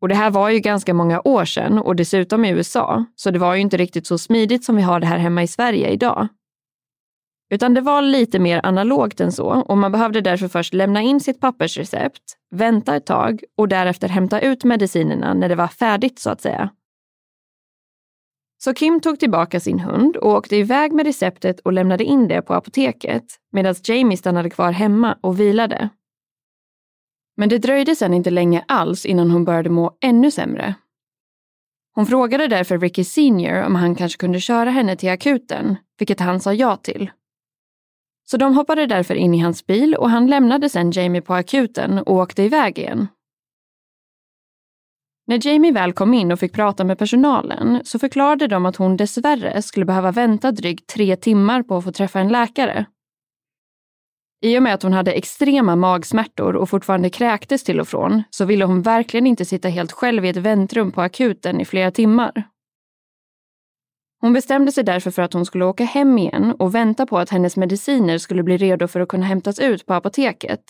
[0.00, 3.38] Och det här var ju ganska många år sedan och dessutom i USA, så det
[3.38, 6.28] var ju inte riktigt så smidigt som vi har det här hemma i Sverige idag.
[7.50, 11.20] Utan det var lite mer analogt än så och man behövde därför först lämna in
[11.20, 16.30] sitt pappersrecept, vänta ett tag och därefter hämta ut medicinerna när det var färdigt så
[16.30, 16.70] att säga.
[18.58, 22.42] Så Kim tog tillbaka sin hund och åkte iväg med receptet och lämnade in det
[22.42, 25.88] på apoteket medan Jamie stannade kvar hemma och vilade.
[27.36, 30.74] Men det dröjde sedan inte länge alls innan hon började må ännu sämre.
[31.94, 36.40] Hon frågade därför Ricky Senior om han kanske kunde köra henne till akuten, vilket han
[36.40, 37.10] sa ja till.
[38.30, 41.98] Så de hoppade därför in i hans bil och han lämnade sedan Jamie på akuten
[41.98, 43.06] och åkte iväg igen.
[45.26, 48.96] När Jamie väl kom in och fick prata med personalen så förklarade de att hon
[48.96, 52.86] dessvärre skulle behöva vänta drygt tre timmar på att få träffa en läkare.
[54.44, 58.44] I och med att hon hade extrema magsmärtor och fortfarande kräktes till och från så
[58.44, 62.48] ville hon verkligen inte sitta helt själv i ett väntrum på akuten i flera timmar.
[64.20, 67.30] Hon bestämde sig därför för att hon skulle åka hem igen och vänta på att
[67.30, 70.60] hennes mediciner skulle bli redo för att kunna hämtas ut på apoteket.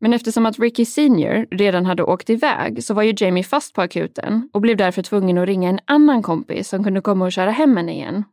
[0.00, 3.82] Men eftersom att Ricky Senior redan hade åkt iväg så var ju Jamie fast på
[3.82, 7.50] akuten och blev därför tvungen att ringa en annan kompis som kunde komma och köra
[7.50, 8.24] hem henne igen.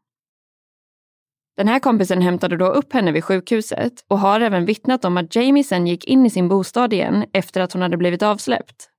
[1.57, 5.35] Den här kompisen hämtade då upp henne vid sjukhuset och har även vittnat om att
[5.35, 8.92] Jamie sen gick in i sin bostad igen efter att hon hade blivit avsläppt.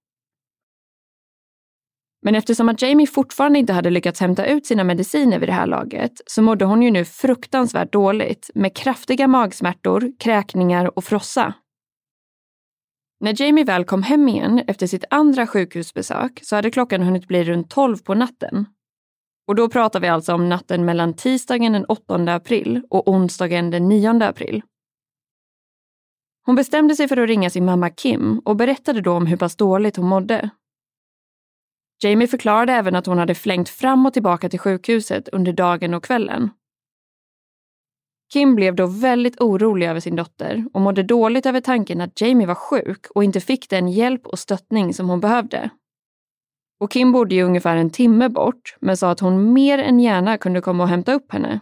[2.25, 5.67] Men eftersom att Jamie fortfarande inte hade lyckats hämta ut sina mediciner vid det här
[5.67, 11.55] laget så mådde hon ju nu fruktansvärt dåligt med kraftiga magsmärtor, kräkningar och frossa.
[13.21, 17.45] När Jamie väl kom hem igen efter sitt andra sjukhusbesök så hade klockan hunnit bli
[17.45, 18.67] runt 12 på natten.
[19.47, 23.89] Och då pratar vi alltså om natten mellan tisdagen den 8 april och onsdagen den
[23.89, 24.63] 9 april.
[26.47, 29.57] Hon bestämde sig för att ringa sin mamma Kim och berättade då om hur pass
[29.57, 30.51] dåligt hon mådde.
[32.03, 36.05] Jamie förklarade även att hon hade flängt fram och tillbaka till sjukhuset under dagen och
[36.05, 36.51] kvällen.
[38.33, 42.47] Kim blev då väldigt orolig över sin dotter och mådde dåligt över tanken att Jamie
[42.47, 45.71] var sjuk och inte fick den hjälp och stöttning som hon behövde.
[46.81, 50.39] Och Kim bodde ju ungefär en timme bort men sa att hon mer än gärna
[50.39, 51.61] kunde komma och hämta upp henne.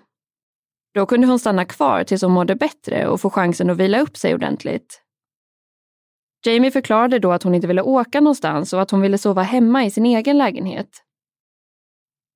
[0.94, 4.16] Då kunde hon stanna kvar tills hon mådde bättre och få chansen att vila upp
[4.16, 5.01] sig ordentligt.
[6.46, 9.84] Jamie förklarade då att hon inte ville åka någonstans och att hon ville sova hemma
[9.84, 10.88] i sin egen lägenhet.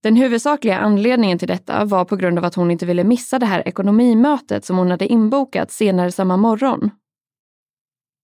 [0.03, 3.47] Den huvudsakliga anledningen till detta var på grund av att hon inte ville missa det
[3.47, 6.90] här ekonomimötet som hon hade inbokat senare samma morgon.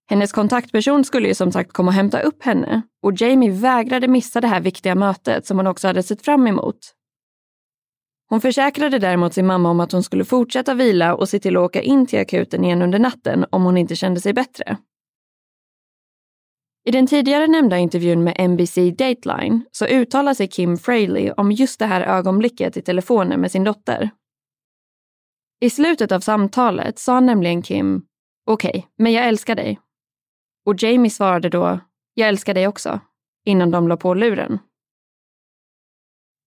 [0.09, 4.41] Hennes kontaktperson skulle ju som sagt komma och hämta upp henne och Jamie vägrade missa
[4.41, 6.77] det här viktiga mötet som hon också hade sett fram emot.
[8.29, 11.63] Hon försäkrade däremot sin mamma om att hon skulle fortsätta vila och se till att
[11.63, 14.77] åka in till akuten igen under natten om hon inte kände sig bättre.
[16.85, 21.79] I den tidigare nämnda intervjun med NBC Dateline så uttalar sig Kim Fraley om just
[21.79, 24.09] det här ögonblicket i telefonen med sin dotter.
[25.61, 28.05] I slutet av samtalet sa nämligen Kim
[28.45, 29.79] Okej, okay, men jag älskar dig.
[30.65, 31.79] Och Jamie svarade då
[32.13, 32.99] Jag älskar dig också,
[33.45, 34.59] innan de la på luren.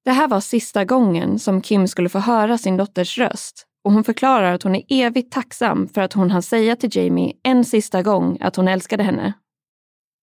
[0.04, 4.04] Det här var sista gången som Kim skulle få höra sin dotters röst och hon
[4.04, 8.02] förklarar att hon är evigt tacksam för att hon hann säga till Jamie en sista
[8.02, 9.34] gång att hon älskade henne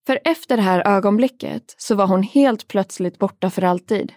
[0.07, 4.13] för efter det här ögonblicket så var hon helt plötsligt borta för alltid.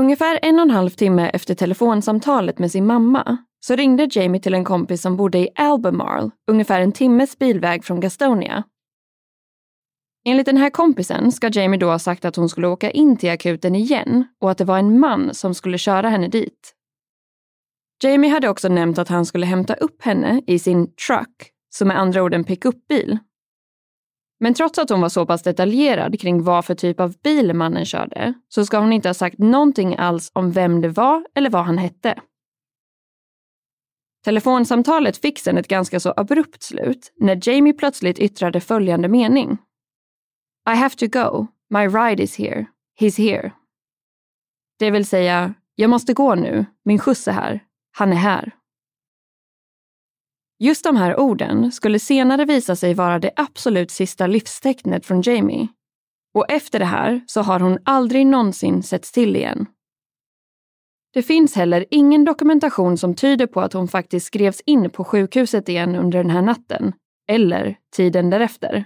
[0.00, 4.54] Ungefär en och en halv timme efter telefonsamtalet med sin mamma så ringde Jamie till
[4.54, 8.64] en kompis som bodde i Albemarle, ungefär en timmes bilväg från Gastonia.
[10.24, 13.30] Enligt den här kompisen ska Jamie då ha sagt att hon skulle åka in till
[13.30, 16.74] akuten igen och att det var en man som skulle köra henne dit.
[18.02, 21.98] Jamie hade också nämnt att han skulle hämta upp henne i sin truck som med
[21.98, 23.18] andra ord en pickupbil.
[24.40, 27.84] Men trots att hon var så pass detaljerad kring vad för typ av bil mannen
[27.84, 31.64] körde så ska hon inte ha sagt någonting alls om vem det var eller vad
[31.64, 32.20] han hette.
[34.24, 39.58] Telefonsamtalet fick sen ett ganska så abrupt slut när Jamie plötsligt yttrade följande mening.
[40.70, 41.46] I have to go.
[41.70, 42.66] My ride is here.
[43.00, 43.52] He's here.
[44.78, 46.66] Det vill säga, jag måste gå nu.
[46.84, 47.60] Min skjuts är här.
[47.92, 48.52] Han är här.
[50.62, 55.68] Just de här orden skulle senare visa sig vara det absolut sista livstecknet från Jamie.
[56.34, 59.66] Och efter det här så har hon aldrig någonsin setts till igen.
[61.12, 65.68] Det finns heller ingen dokumentation som tyder på att hon faktiskt skrevs in på sjukhuset
[65.68, 66.92] igen under den här natten,
[67.28, 68.84] eller tiden därefter.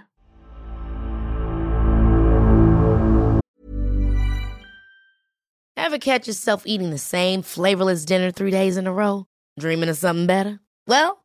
[5.77, 9.23] Have catch yourself eating the same flavorless dinner three days in a row?
[9.61, 10.59] Dreaming of something better?
[10.87, 11.24] Well,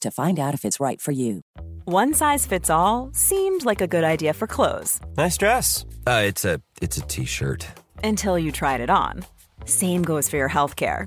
[0.00, 1.40] to find out if it's right for you.
[1.84, 5.84] One size fits all seemed like a good idea for clothes Nice dress.
[6.06, 7.66] Uh, it's a it's a t-shirt.
[8.04, 9.24] until you tried it on.
[9.64, 11.06] Same goes for your healthcare.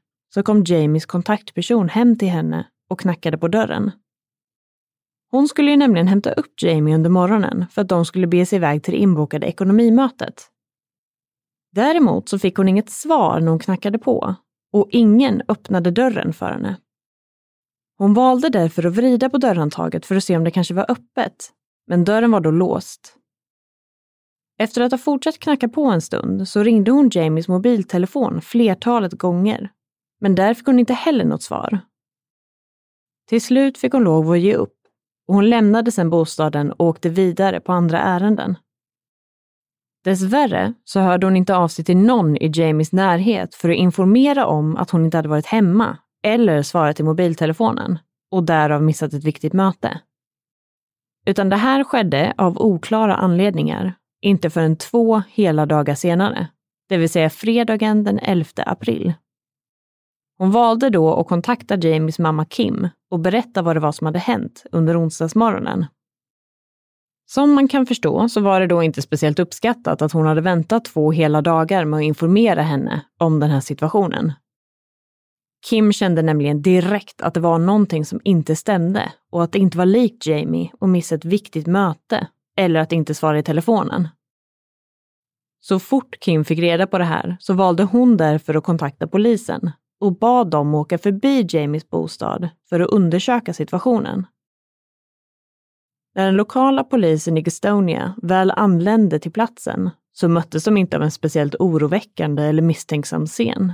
[0.33, 3.91] så kom Jamies kontaktperson hem till henne och knackade på dörren.
[5.31, 8.55] Hon skulle ju nämligen hämta upp Jamie under morgonen för att de skulle bege sig
[8.55, 10.47] iväg till det inbokade ekonomimötet.
[11.71, 14.35] Däremot så fick hon inget svar när hon knackade på
[14.73, 16.77] och ingen öppnade dörren för henne.
[17.97, 21.51] Hon valde därför att vrida på dörrhandtaget för att se om det kanske var öppet,
[21.87, 23.17] men dörren var då låst.
[24.57, 29.71] Efter att ha fortsatt knacka på en stund så ringde hon Jamies mobiltelefon flertalet gånger,
[30.21, 31.79] men där fick hon inte heller något svar.
[33.29, 34.77] Till slut fick hon lov att ge upp
[35.27, 38.55] och hon lämnade sedan bostaden och åkte vidare på andra ärenden.
[40.03, 44.45] Dessvärre så hörde hon inte av sig till någon i Jamies närhet för att informera
[44.45, 47.99] om att hon inte hade varit hemma eller svarat i mobiltelefonen
[48.31, 50.01] och därav missat ett viktigt möte.
[51.25, 56.47] Utan det här skedde av oklara anledningar, inte förrän två hela dagar senare,
[56.89, 59.13] det vill säga fredagen den 11 april.
[60.41, 64.19] Hon valde då att kontakta Jamies mamma Kim och berätta vad det var som hade
[64.19, 65.85] hänt under onsdagsmorgonen.
[67.25, 70.85] Som man kan förstå så var det då inte speciellt uppskattat att hon hade väntat
[70.85, 74.33] två hela dagar med att informera henne om den här situationen.
[75.69, 79.77] Kim kände nämligen direkt att det var någonting som inte stämde och att det inte
[79.77, 82.27] var likt Jamie att missa ett viktigt möte
[82.57, 84.07] eller att inte svara i telefonen.
[85.59, 89.71] Så fort Kim fick reda på det här så valde hon därför att kontakta polisen
[90.01, 94.25] och bad dem åka förbi Jamies bostad för att undersöka situationen.
[96.15, 101.03] När den lokala polisen i Gastonia väl anlände till platsen så möttes de inte av
[101.03, 103.73] en speciellt oroväckande eller misstänksam scen.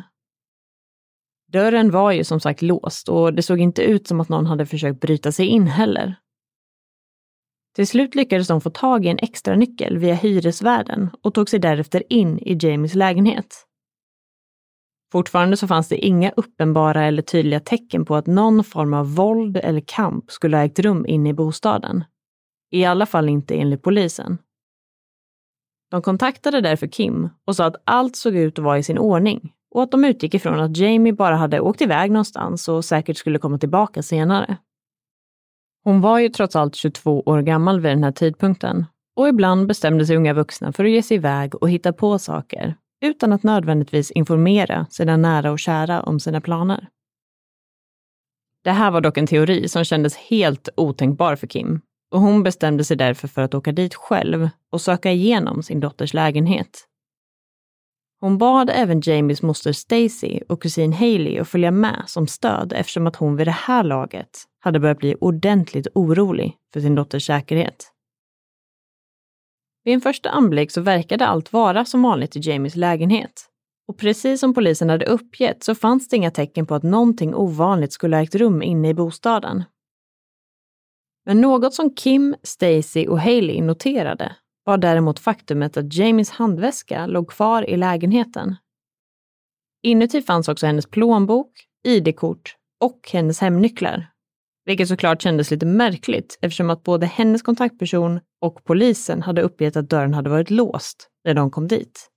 [1.52, 4.66] Dörren var ju som sagt låst och det såg inte ut som att någon hade
[4.66, 6.16] försökt bryta sig in heller.
[7.76, 11.60] Till slut lyckades de få tag i en extra nyckel via hyresvärden och tog sig
[11.60, 13.67] därefter in i Jamies lägenhet.
[15.12, 19.58] Fortfarande så fanns det inga uppenbara eller tydliga tecken på att någon form av våld
[19.58, 22.04] eller kamp skulle ha ägt rum inne i bostaden.
[22.72, 24.38] I alla fall inte enligt polisen.
[25.92, 29.54] De kontaktade därför Kim och sa att allt såg ut att vara i sin ordning
[29.72, 33.40] och att de utgick ifrån att Jamie bara hade åkt iväg någonstans och säkert skulle
[33.40, 34.58] komma tillbaka senare.
[35.84, 38.86] Hon var ju trots allt 22 år gammal vid den här tidpunkten
[39.16, 42.76] och ibland bestämde sig unga vuxna för att ge sig iväg och hitta på saker
[43.02, 46.88] utan att nödvändigtvis informera sina nära och kära om sina planer.
[48.64, 51.82] Det här var dock en teori som kändes helt otänkbar för Kim
[52.12, 56.14] och hon bestämde sig därför för att åka dit själv och söka igenom sin dotters
[56.14, 56.88] lägenhet.
[58.20, 63.08] Hon bad även Jamies moster Stacy och kusin Hailey att följa med som stöd eftersom
[63.08, 64.30] att hon vid det här laget
[64.60, 67.92] hade börjat bli ordentligt orolig för sin dotters säkerhet.
[69.88, 73.46] Vid en första anblick så verkade allt vara som vanligt i Jamies lägenhet.
[73.88, 77.94] Och precis som polisen hade uppgett så fanns det inga tecken på att någonting ovanligt
[77.94, 79.64] skulle ha ägt rum inne i bostaden.
[81.26, 87.30] Men något som Kim, Stacy och Haley noterade var däremot faktumet att Jamies handväska låg
[87.30, 88.56] kvar i lägenheten.
[89.84, 91.52] Inuti fanns också hennes plånbok,
[91.84, 94.08] ID-kort och hennes hemnycklar
[94.68, 99.90] vilket såklart kändes lite märkligt eftersom att både hennes kontaktperson och polisen hade uppgett att
[99.90, 102.10] dörren hade varit låst när de kom dit.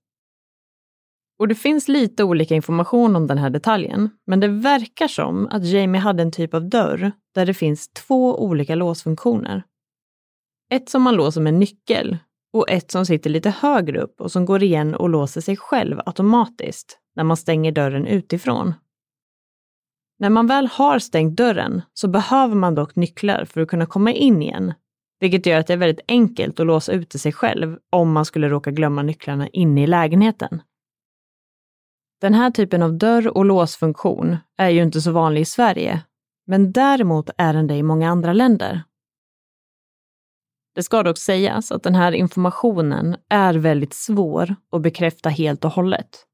[1.38, 5.64] Och det finns lite olika information om den här detaljen, men det verkar som att
[5.64, 9.62] Jamie hade en typ av dörr där det finns två olika låsfunktioner.
[10.72, 12.18] Ett som man låser med nyckel
[12.52, 16.00] och ett som sitter lite högre upp och som går igen och låser sig själv
[16.06, 18.74] automatiskt när man stänger dörren utifrån.
[20.20, 24.12] När man väl har stängt dörren så behöver man dock nycklar för att kunna komma
[24.12, 24.74] in igen,
[25.20, 28.48] vilket gör att det är väldigt enkelt att låsa ute sig själv om man skulle
[28.48, 30.62] råka glömma nycklarna inne i lägenheten.
[32.20, 36.02] Den här typen av dörr och låsfunktion är ju inte så vanlig i Sverige,
[36.46, 38.82] men däremot är den det i många andra länder.
[40.74, 45.70] Det ska dock sägas att den här informationen är väldigt svår att bekräfta helt och
[45.70, 46.26] hållet.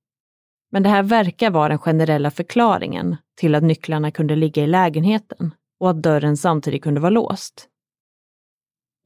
[0.76, 5.54] Men det här verkar vara den generella förklaringen till att nycklarna kunde ligga i lägenheten
[5.80, 7.68] och att dörren samtidigt kunde vara låst.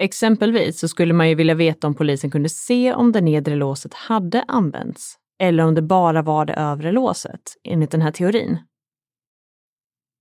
[0.02, 3.94] Exempelvis så skulle man ju vilja veta om polisen kunde se om det nedre låset
[3.94, 8.58] hade använts eller om det bara var det övre låset, enligt den här teorin.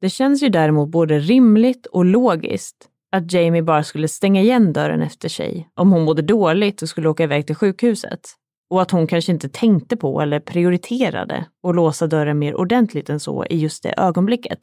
[0.02, 5.02] Det känns ju däremot både rimligt och logiskt att Jamie bara skulle stänga igen dörren
[5.02, 8.36] efter sig om hon mådde dåligt och skulle åka iväg till sjukhuset.
[8.70, 13.20] Och att hon kanske inte tänkte på eller prioriterade att låsa dörren mer ordentligt än
[13.20, 14.60] så i just det ögonblicket.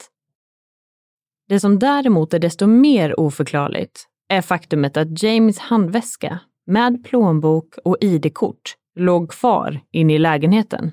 [1.49, 7.97] Det som däremot är desto mer oförklarligt är faktumet att Jamies handväska med plånbok och
[8.01, 10.93] ID-kort låg kvar inne i lägenheten.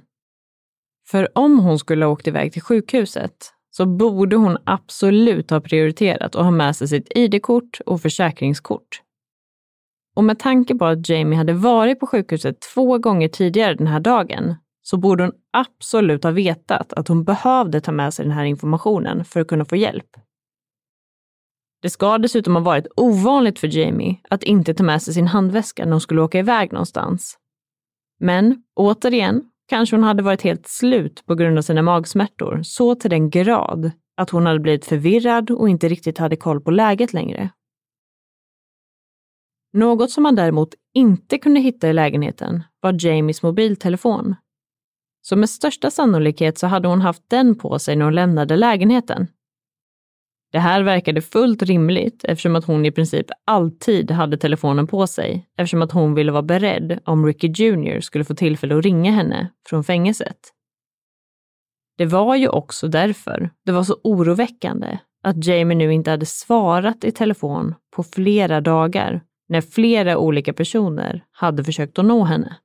[1.07, 6.36] För om hon skulle ha åkt iväg till sjukhuset så borde hon absolut ha prioriterat
[6.36, 9.01] att ha med sig sitt ID-kort och försäkringskort.
[10.16, 13.99] Och med tanke på att Jamie hade varit på sjukhuset två gånger tidigare den här
[13.99, 18.43] dagen så borde hon absolut ha vetat att hon behövde ta med sig den här
[18.43, 20.09] informationen för att kunna få hjälp.
[21.82, 25.86] Det ska dessutom ha varit ovanligt för Jamie att inte ta med sig sin handväska
[25.86, 27.38] när hon skulle åka iväg någonstans.
[28.20, 33.09] Men återigen kanske hon hade varit helt slut på grund av sina magsmärtor, så till
[33.09, 37.49] den grad att hon hade blivit förvirrad och inte riktigt hade koll på läget längre.
[39.74, 44.36] Något som man däremot inte kunde hitta i lägenheten var Jamies mobiltelefon.
[45.21, 49.28] Så med största sannolikhet så hade hon haft den på sig när hon lämnade lägenheten.
[50.51, 55.47] Det här verkade fullt rimligt eftersom att hon i princip alltid hade telefonen på sig
[55.57, 59.49] eftersom att hon ville vara beredd om Ricky Jr skulle få tillfälle att ringa henne
[59.69, 60.38] från fängelset.
[61.97, 67.03] Det var ju också därför det var så oroväckande att Jamie nu inte hade svarat
[67.03, 69.21] i telefon på flera dagar
[69.54, 72.58] när flera olika personer hade försökt att nå henne.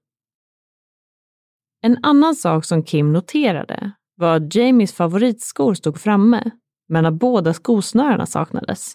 [1.82, 6.50] En annan sak som Kim noterade var att Jamies favoritskor stod framme
[6.88, 8.94] men att båda skosnörena saknades.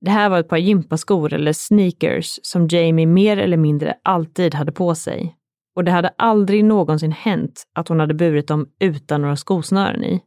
[0.00, 4.72] Det här var ett par gympaskor eller sneakers som Jamie mer eller mindre alltid hade
[4.72, 5.36] på sig
[5.76, 10.20] och det hade aldrig någonsin hänt att hon hade burit dem utan några skosnören i.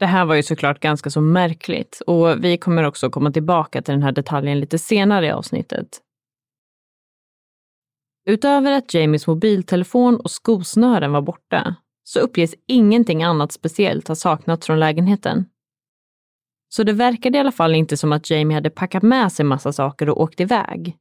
[0.00, 3.94] Det här var ju såklart ganska så märkligt och vi kommer också komma tillbaka till
[3.94, 6.00] den här detaljen lite senare i avsnittet.
[8.26, 11.74] Utöver att Jamies mobiltelefon och skosnören var borta
[12.04, 15.46] så uppges ingenting annat speciellt ha saknats från lägenheten.
[16.68, 19.72] Så det verkade i alla fall inte som att Jamie hade packat med sig massa
[19.72, 20.96] saker och åkt iväg.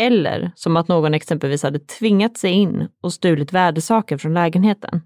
[0.00, 5.02] Eller som att någon exempelvis hade tvingat sig in och stulit värdesaker från lägenheten.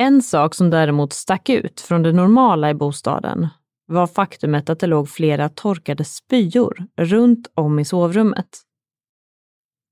[0.00, 3.48] En sak som däremot stack ut från det normala i bostaden
[3.86, 8.48] var faktumet att det låg flera torkade spyor runt om i sovrummet.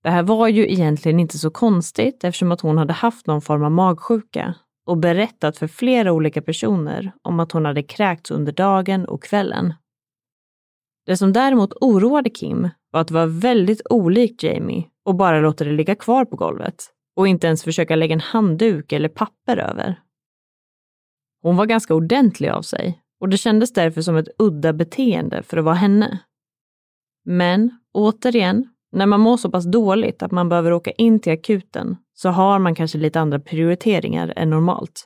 [0.02, 3.64] Det här var ju egentligen inte så konstigt eftersom att hon hade haft någon form
[3.64, 4.54] av magsjuka
[4.86, 9.74] och berättat för flera olika personer om att hon hade kräkts under dagen och kvällen.
[11.06, 15.64] Det som däremot oroade Kim var att det var väldigt olikt Jamie och bara låta
[15.64, 20.00] det ligga kvar på golvet och inte ens försöka lägga en handduk eller papper över.
[21.42, 25.56] Hon var ganska ordentlig av sig och det kändes därför som ett udda beteende för
[25.56, 26.18] att vara henne.
[27.24, 31.96] Men återigen när man mår så pass dåligt att man behöver åka in till akuten
[32.14, 35.04] så har man kanske lite andra prioriteringar än normalt.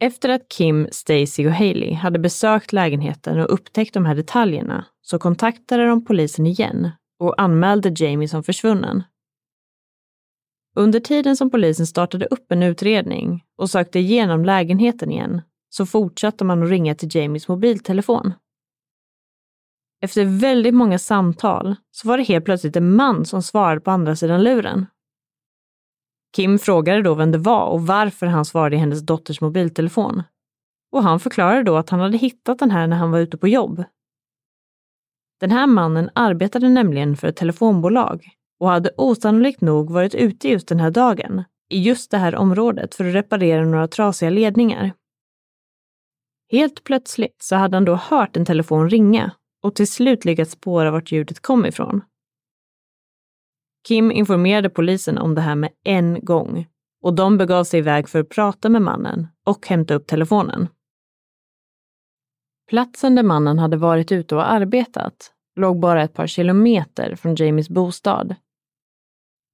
[0.00, 5.18] Efter att Kim, Stacy och Haley hade besökt lägenheten och upptäckt de här detaljerna så
[5.18, 9.02] kontaktade de polisen igen och anmälde Jamie som försvunnen.
[10.74, 16.44] Under tiden som polisen startade upp en utredning och sökte igenom lägenheten igen så fortsatte
[16.44, 18.34] man att ringa till Jamies mobiltelefon.
[20.00, 24.16] Efter väldigt många samtal så var det helt plötsligt en man som svarade på andra
[24.16, 24.86] sidan luren.
[26.36, 30.22] Kim frågade då vem det var och varför han svarade i hennes dotters mobiltelefon.
[30.92, 33.48] och han förklarade då att han hade hittat den här när han var ute på
[33.48, 33.84] jobb.
[35.40, 38.28] Den här mannen arbetade nämligen för ett telefonbolag
[38.62, 42.94] och hade osannolikt nog varit ute just den här dagen i just det här området
[42.94, 44.92] för att reparera några trasiga ledningar.
[46.50, 49.32] Helt plötsligt så hade han då hört en telefon ringa
[49.62, 52.00] och till slut lyckats spåra vart ljudet kom ifrån.
[53.88, 56.66] Kim informerade polisen om det här med en gång
[57.02, 60.68] och de begav sig iväg för att prata med mannen och hämta upp telefonen.
[62.68, 67.68] Platsen där mannen hade varit ute och arbetat låg bara ett par kilometer från Jamies
[67.68, 68.34] bostad.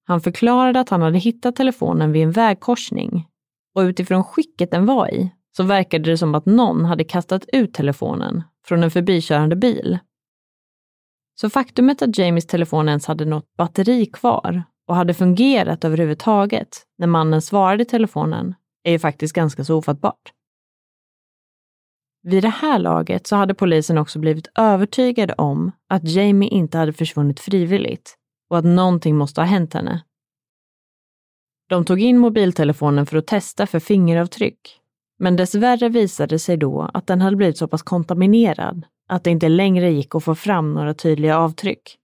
[0.08, 3.28] Han förklarade att han hade hittat telefonen vid en vägkorsning
[3.74, 7.74] och utifrån skicket den var i så verkade det som att någon hade kastat ut
[7.74, 9.98] telefonen från en förbikörande bil.
[11.40, 17.06] Så faktumet att Jamies telefon ens hade något batteri kvar och hade fungerat överhuvudtaget när
[17.06, 18.54] mannen svarade i telefonen
[18.84, 20.32] är ju faktiskt ganska så ofattbart.
[22.22, 26.92] Vid det här laget så hade polisen också blivit övertygade om att Jamie inte hade
[26.92, 28.18] försvunnit frivilligt
[28.48, 30.04] och att någonting måste ha hänt henne.
[31.68, 34.80] De tog in mobiltelefonen för att testa för fingeravtryck,
[35.18, 39.30] men dessvärre visade det sig då att den hade blivit så pass kontaminerad att det
[39.30, 41.98] inte längre gick att få fram några tydliga avtryck.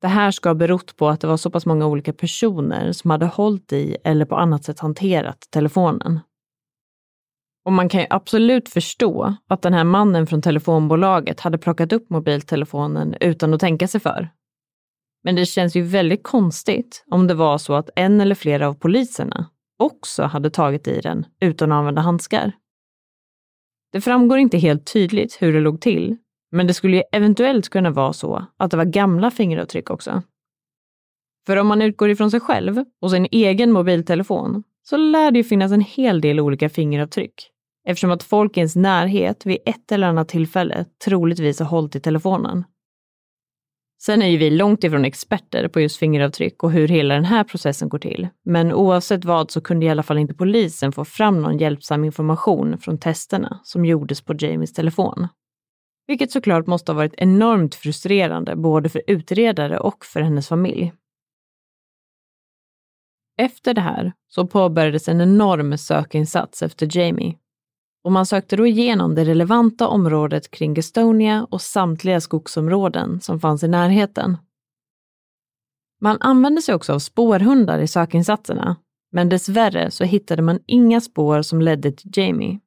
[0.00, 3.10] Det här ska ha berott på att det var så pass många olika personer som
[3.10, 6.20] hade hållit i eller på annat sätt hanterat telefonen.
[7.64, 12.10] Och man kan ju absolut förstå att den här mannen från telefonbolaget hade plockat upp
[12.10, 14.28] mobiltelefonen utan att tänka sig för.
[15.26, 18.74] Men det känns ju väldigt konstigt om det var så att en eller flera av
[18.74, 22.52] poliserna också hade tagit i den utan att använda handskar.
[23.92, 26.16] Det framgår inte helt tydligt hur det låg till,
[26.52, 30.22] men det skulle ju eventuellt kunna vara så att det var gamla fingeravtryck också.
[31.46, 35.44] För om man utgår ifrån sig själv och sin egen mobiltelefon så lär det ju
[35.44, 37.50] finnas en hel del olika fingeravtryck
[37.88, 42.00] eftersom att folk i ens närhet vid ett eller annat tillfälle troligtvis har hållit i
[42.00, 42.64] telefonen.
[43.98, 47.44] Sen är ju vi långt ifrån experter på just fingeravtryck och hur hela den här
[47.44, 48.28] processen går till.
[48.44, 52.78] Men oavsett vad så kunde i alla fall inte polisen få fram någon hjälpsam information
[52.78, 55.28] från testerna som gjordes på Jamies telefon.
[56.06, 60.92] Vilket såklart måste ha varit enormt frustrerande både för utredare och för hennes familj.
[63.38, 67.36] Efter det här så påbörjades en enorm sökinsats efter Jamie
[68.06, 73.62] och man sökte då igenom det relevanta området kring Gastonia och samtliga skogsområden som fanns
[73.62, 74.36] i närheten.
[76.00, 78.76] Man använde sig också av spårhundar i sökinsatserna,
[79.12, 82.60] men dessvärre så hittade man inga spår som ledde till Jamie.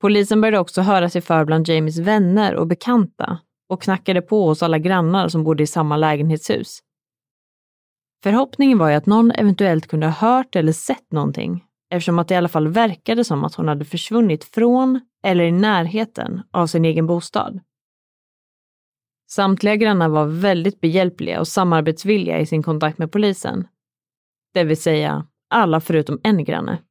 [0.00, 4.62] Polisen började också höra sig för bland Jamies vänner och bekanta och knackade på hos
[4.62, 6.78] alla grannar som bodde i samma lägenhetshus.
[8.22, 12.34] Förhoppningen var ju att någon eventuellt kunde ha hört eller sett någonting eftersom att det
[12.34, 16.84] i alla fall verkade som att hon hade försvunnit från eller i närheten av sin
[16.84, 17.60] egen bostad.
[19.30, 23.68] Samtliga grannar var väldigt behjälpliga och samarbetsvilliga i sin kontakt med polisen.
[24.54, 26.82] Det vill säga alla förutom en granne,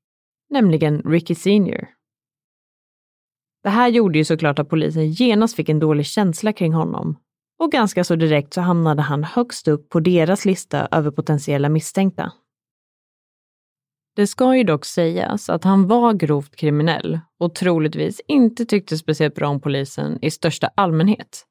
[0.50, 1.88] nämligen Ricky Senior.
[3.64, 7.18] Det här gjorde ju såklart att polisen genast fick en dålig känsla kring honom
[7.60, 12.32] och ganska så direkt så hamnade han högst upp på deras lista över potentiella misstänkta.
[14.18, 19.36] Det ska ju dock sägas att han var grovt kriminell och troligtvis inte tyckte speciellt
[19.36, 21.46] bra om polisen i största allmänhet.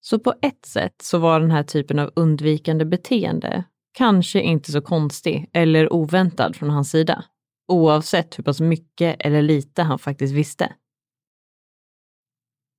[0.00, 4.80] Så på ett sätt så var den här typen av undvikande beteende kanske inte så
[4.80, 7.24] konstig eller oväntad från hans sida,
[7.68, 10.72] oavsett hur pass mycket eller lite han faktiskt visste.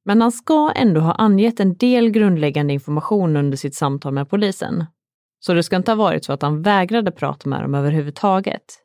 [0.06, 4.86] Men han ska ändå ha angett en del grundläggande information under sitt samtal med polisen.
[5.40, 8.83] Så det ska inte ha varit så att han vägrade prata med dem överhuvudtaget.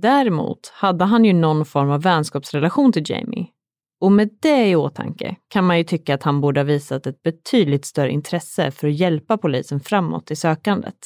[0.00, 3.46] Däremot hade han ju någon form av vänskapsrelation till Jamie.
[4.00, 7.22] Och med det i åtanke kan man ju tycka att han borde ha visat ett
[7.22, 10.96] betydligt större intresse för att hjälpa polisen framåt i sökandet.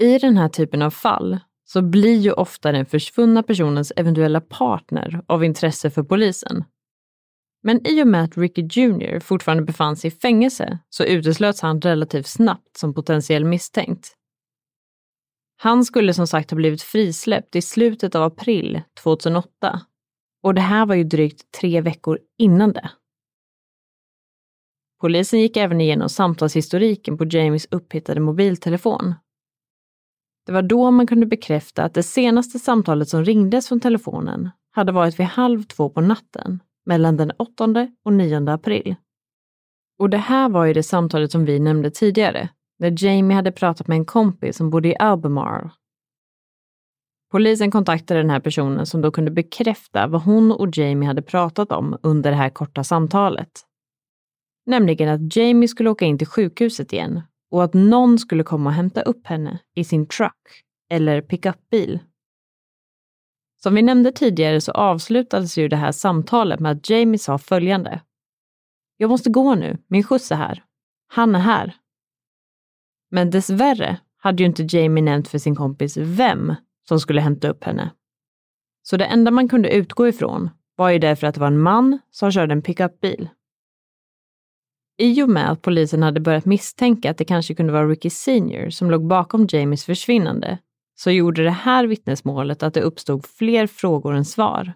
[0.00, 5.22] I den här typen av fall så blir ju ofta den försvunna personens eventuella partner
[5.26, 6.64] av intresse för polisen.
[7.62, 11.80] Men i och med att Ricky Jr fortfarande befann sig i fängelse så uteslöts han
[11.80, 14.16] relativt snabbt som potentiell misstänkt.
[15.62, 19.80] Han skulle som sagt ha blivit frisläppt i slutet av april 2008
[20.42, 22.90] och det här var ju drygt tre veckor innan det.
[25.00, 29.14] Polisen gick även igenom samtalshistoriken på Jamies upphittade mobiltelefon
[30.46, 34.92] det var då man kunde bekräfta att det senaste samtalet som ringdes från telefonen hade
[34.92, 38.94] varit vid halv två på natten mellan den 8 och 9 april.
[39.98, 42.48] Och det här var ju det samtalet som vi nämnde tidigare,
[42.82, 45.70] där Jamie hade pratat med en kompis som bodde i Albemarle.
[47.30, 51.72] Polisen kontaktade den här personen som då kunde bekräfta vad hon och Jamie hade pratat
[51.72, 53.50] om under det här korta samtalet.
[54.66, 57.20] Nämligen att Jamie skulle åka in till sjukhuset igen
[57.50, 61.98] och att någon skulle komma och hämta upp henne i sin truck eller pickupbil.
[63.62, 68.00] Som vi nämnde tidigare så avslutades ju det här samtalet med att Jamie sa följande.
[68.96, 70.64] Jag måste gå nu, min skjuts är här.
[71.06, 71.81] Han är här.
[73.12, 76.54] Men dessvärre hade ju inte Jamie nämnt för sin kompis vem
[76.88, 77.90] som skulle hämta upp henne.
[78.82, 81.98] Så det enda man kunde utgå ifrån var ju därför att det var en man
[82.10, 83.28] som körde en pickupbil.
[84.98, 88.70] I och med att polisen hade börjat misstänka att det kanske kunde vara Ricky Senior
[88.70, 90.58] som låg bakom Jamies försvinnande
[90.94, 94.72] så gjorde det här vittnesmålet att det uppstod fler frågor än svar.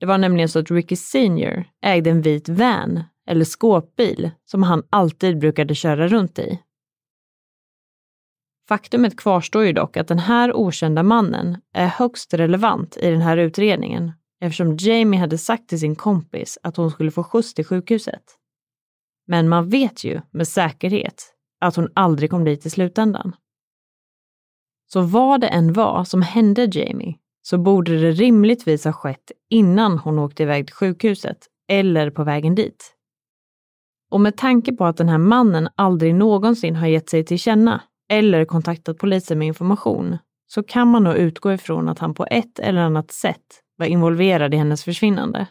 [0.00, 4.82] Det var nämligen så att Ricky Senior ägde en vit van, eller skåpbil, som han
[4.90, 6.58] alltid brukade köra runt i.
[8.68, 13.36] Faktumet kvarstår ju dock att den här okända mannen är högst relevant i den här
[13.36, 18.22] utredningen eftersom Jamie hade sagt till sin kompis att hon skulle få skjuts till sjukhuset.
[19.26, 23.36] Men man vet ju med säkerhet att hon aldrig kom dit i slutändan.
[24.92, 29.98] Så vad det än var som hände Jamie så borde det rimligtvis ha skett innan
[29.98, 31.38] hon åkte iväg till sjukhuset
[31.68, 32.94] eller på vägen dit.
[34.10, 37.82] Och med tanke på att den här mannen aldrig någonsin har gett sig till känna
[38.08, 42.58] eller kontaktat polisen med information så kan man nog utgå ifrån att han på ett
[42.58, 45.46] eller annat sätt var involverad i hennes försvinnande.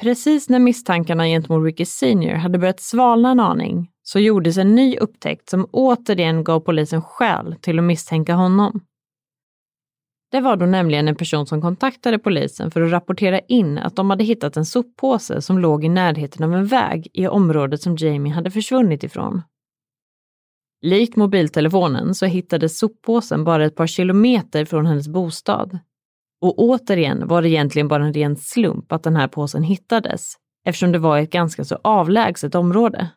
[0.00, 4.96] Precis när misstankarna gentemot Ricky Senior hade börjat svalna en aning så gjordes en ny
[4.96, 8.80] upptäckt som återigen gav polisen skäl till att misstänka honom.
[10.30, 14.10] Det var då nämligen en person som kontaktade polisen för att rapportera in att de
[14.10, 18.32] hade hittat en soppåse som låg i närheten av en väg i området som Jamie
[18.32, 19.42] hade försvunnit ifrån.
[20.82, 25.78] Likt mobiltelefonen så hittades soppåsen bara ett par kilometer från hennes bostad.
[26.40, 30.92] Och återigen var det egentligen bara en ren slump att den här påsen hittades, eftersom
[30.92, 33.10] det var ett ganska så avlägset område.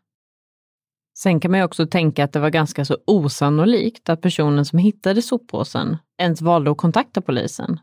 [1.18, 4.80] Sen kan man ju också tänka att det var ganska så osannolikt att personen som
[4.80, 7.80] hittade soppåsen ens valde att kontakta polisen.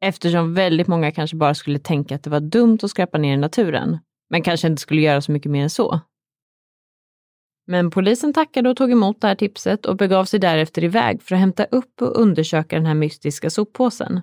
[0.00, 3.36] Eftersom väldigt många kanske bara skulle tänka att det var dumt att skräpa ner i
[3.36, 3.98] naturen,
[4.30, 6.00] men kanske inte skulle göra så mycket mer än så.
[7.66, 11.34] Men polisen tackade och tog emot det här tipset och begav sig därefter iväg för
[11.34, 14.20] att hämta upp och undersöka den här mystiska soppåsen.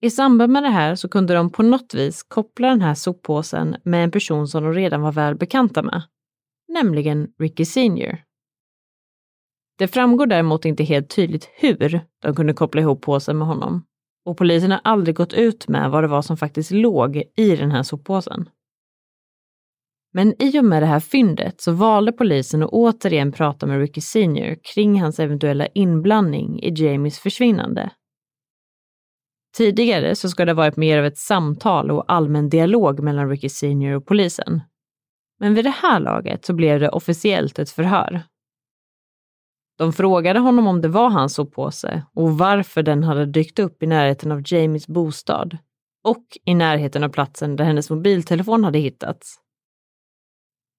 [0.00, 3.76] I samband med det här så kunde de på något vis koppla den här soppåsen
[3.84, 6.02] med en person som de redan var väl bekanta med,
[6.68, 8.18] nämligen Ricky Senior.
[9.78, 13.84] Det framgår däremot inte helt tydligt hur de kunde koppla ihop påsen med honom
[14.24, 17.70] och polisen har aldrig gått ut med vad det var som faktiskt låg i den
[17.70, 18.48] här soppåsen.
[20.12, 24.00] Men i och med det här fyndet så valde polisen att återigen prata med Ricky
[24.00, 27.90] Senior kring hans eventuella inblandning i Jamies försvinnande.
[29.56, 33.48] Tidigare så ska det ha varit mer av ett samtal och allmän dialog mellan Ricky
[33.48, 34.60] Senior och polisen.
[35.40, 38.22] Men vid det här laget så blev det officiellt ett förhör.
[39.78, 43.86] De frågade honom om det var hans soppåse och varför den hade dykt upp i
[43.86, 45.58] närheten av Jamies bostad
[46.04, 49.38] och i närheten av platsen där hennes mobiltelefon hade hittats.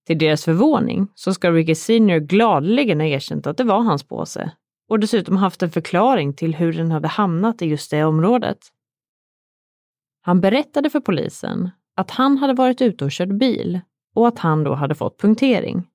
[0.07, 4.51] Till deras förvåning så ska Ricky Senior gladeligen ha erkänt att det var hans påse
[4.89, 8.57] och dessutom haft en förklaring till hur den hade hamnat i just det området.
[10.21, 13.79] Han berättade för polisen att han hade varit ute och kört bil
[14.15, 15.87] och att han då hade fått punktering.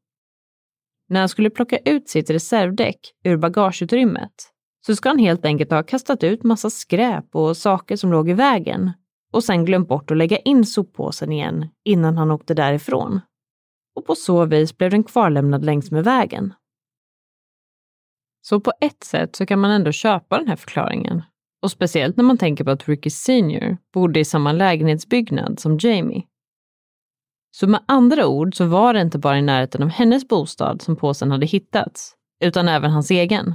[1.09, 4.53] När han skulle plocka ut sitt reservdäck ur bagageutrymmet
[4.87, 8.33] så ska han helt enkelt ha kastat ut massa skräp och saker som låg i
[8.33, 8.93] vägen
[9.33, 13.21] och sen glömt bort att lägga in soppåsen igen innan han åkte därifrån
[13.99, 16.55] och på så vis blev den kvarlämnad längs med vägen.
[18.41, 21.23] Så på ett sätt så kan man ändå köpa den här förklaringen.
[21.63, 26.23] Och speciellt när man tänker på att Ricky Senior bodde i samma lägenhetsbyggnad som Jamie.
[27.51, 30.97] Så med andra ord så var det inte bara i närheten av hennes bostad som
[30.97, 33.55] påsen hade hittats, utan även hans egen.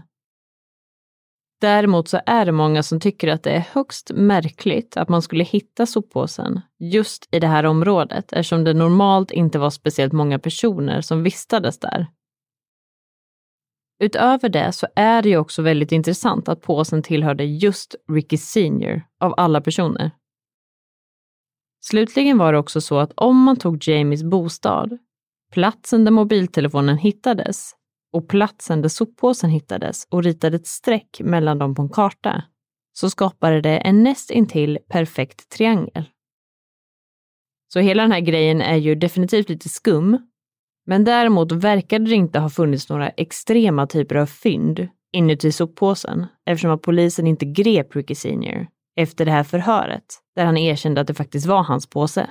[1.63, 5.43] Däremot så är det många som tycker att det är högst märkligt att man skulle
[5.43, 11.01] hitta soppåsen just i det här området eftersom det normalt inte var speciellt många personer
[11.01, 12.07] som vistades där.
[13.99, 19.01] Utöver det så är det ju också väldigt intressant att påsen tillhörde just Ricky Senior
[19.19, 20.11] av alla personer.
[21.81, 24.97] Slutligen var det också så att om man tog Jamies bostad,
[25.51, 27.75] platsen där mobiltelefonen hittades,
[28.13, 32.43] och platsen där soppåsen hittades och ritade ett streck mellan dem på en karta
[32.93, 36.03] så skapade det en näst intill perfekt triangel.
[37.73, 40.17] Så hela den här grejen är ju definitivt lite skum,
[40.85, 46.71] men däremot verkade det inte ha funnits några extrema typer av fynd, inuti soppåsen eftersom
[46.71, 50.05] att polisen inte grep Ricky Senior efter det här förhöret
[50.35, 52.29] där han erkände att det faktiskt var hans påse.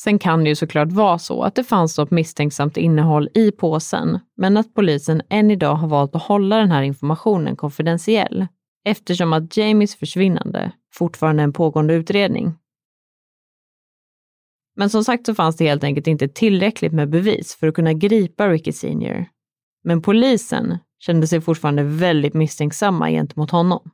[0.00, 4.18] Sen kan det ju såklart vara så att det fanns något misstänksamt innehåll i påsen,
[4.36, 8.46] men att polisen än idag har valt att hålla den här informationen konfidentiell
[8.84, 12.54] eftersom att Jamies försvinnande fortfarande är en pågående utredning.
[14.76, 17.92] Men som sagt så fanns det helt enkelt inte tillräckligt med bevis för att kunna
[17.92, 19.26] gripa Ricky Senior.
[19.84, 23.90] Men polisen kände sig fortfarande väldigt misstänksamma gentemot honom.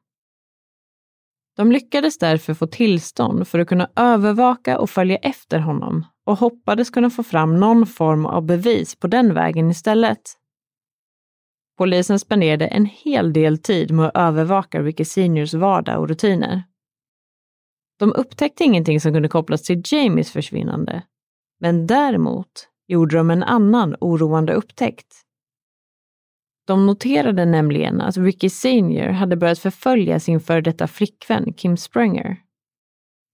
[1.57, 6.91] De lyckades därför få tillstånd för att kunna övervaka och följa efter honom och hoppades
[6.91, 10.21] kunna få fram någon form av bevis på den vägen istället.
[11.79, 16.63] Polisen spenderade en hel del tid med att övervaka Ricky Seniors vardag och rutiner.
[17.99, 21.03] De upptäckte ingenting som kunde kopplas till Jamies försvinnande,
[21.61, 25.24] men däremot gjorde de en annan oroande upptäckt.
[26.67, 32.37] De noterade nämligen att Ricky Senior hade börjat förfölja sin före detta flickvän Kim Sprenger.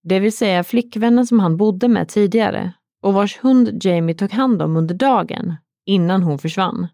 [0.02, 2.72] Det vill säga flickvännen som han bodde med tidigare
[3.02, 5.56] och vars hund Jamie tog hand om under dagen
[5.86, 6.88] innan hon försvann.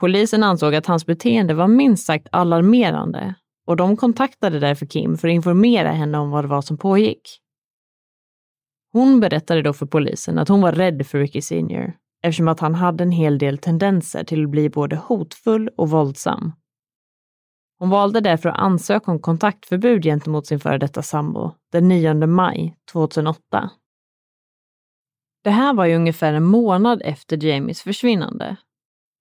[0.00, 3.34] Polisen ansåg att hans beteende var minst sagt alarmerande
[3.66, 7.40] och de kontaktade därför Kim för att informera henne om vad det var som pågick.
[8.92, 12.74] Hon berättade då för polisen att hon var rädd för Ricky Senior eftersom att han
[12.74, 16.52] hade en hel del tendenser till att bli både hotfull och våldsam.
[17.78, 22.76] Hon valde därför att ansöka om kontaktförbud gentemot sin före detta sambo den 9 maj
[22.92, 23.70] 2008.
[25.44, 28.56] Det här var ju ungefär en månad efter Jamies försvinnande.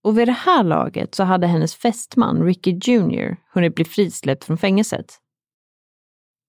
[0.03, 4.57] Och vid det här laget så hade hennes fästman Ricky Jr hunnit bli frisläppt från
[4.57, 5.19] fängelset.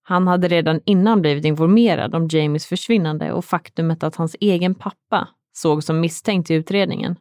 [0.03, 5.27] Han hade redan innan blivit informerad om Jamies försvinnande och faktumet att hans egen pappa
[5.57, 7.19] såg som misstänkt i utredningen.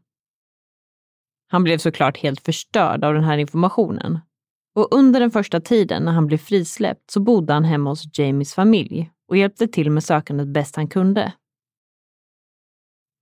[1.48, 4.18] Han blev såklart helt förstörd av den här informationen.
[4.74, 8.54] Och under den första tiden när han blev frisläppt så bodde han hemma hos Jamies
[8.54, 11.32] familj och hjälpte till med sökandet bäst han kunde.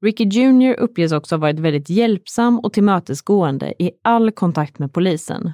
[0.04, 5.52] Ricky Jr uppges också ha varit väldigt hjälpsam och tillmötesgående i all kontakt med polisen.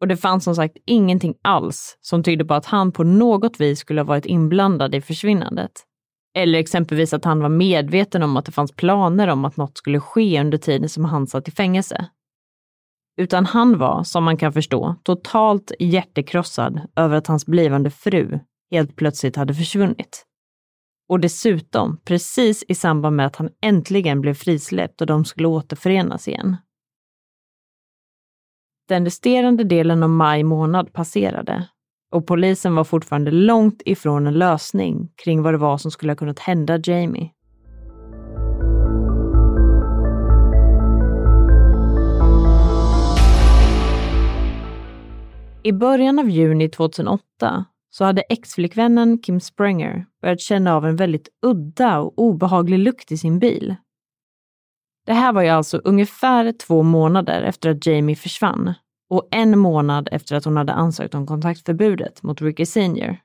[0.00, 3.78] Och det fanns som sagt ingenting alls som tydde på att han på något vis
[3.78, 5.72] skulle ha varit inblandad i försvinnandet.
[6.34, 10.00] Eller exempelvis att han var medveten om att det fanns planer om att något skulle
[10.00, 12.06] ske under tiden som han satt i fängelse.
[13.16, 18.96] Utan han var, som man kan förstå, totalt hjärtekrossad över att hans blivande fru helt
[18.96, 20.26] plötsligt hade försvunnit.
[21.08, 26.28] Och dessutom precis i samband med att han äntligen blev frisläppt och de skulle återförenas
[26.28, 26.56] igen.
[28.88, 31.68] Den resterande delen av maj månad passerade
[32.12, 36.16] och polisen var fortfarande långt ifrån en lösning kring vad det var som skulle ha
[36.16, 37.30] kunnat hända Jamie.
[45.64, 51.28] I början av juni 2008 så hade exflickvännen Kim Springer börjat känna av en väldigt
[51.42, 53.74] udda och obehaglig lukt i sin bil.
[55.06, 58.74] Det här var ju alltså ungefär två månader efter att Jamie försvann
[59.12, 63.16] och en månad efter att hon hade ansökt om kontaktförbudet mot Ricky Senior.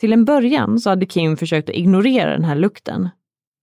[0.00, 3.08] Till en början så hade Kim försökt att ignorera den här lukten,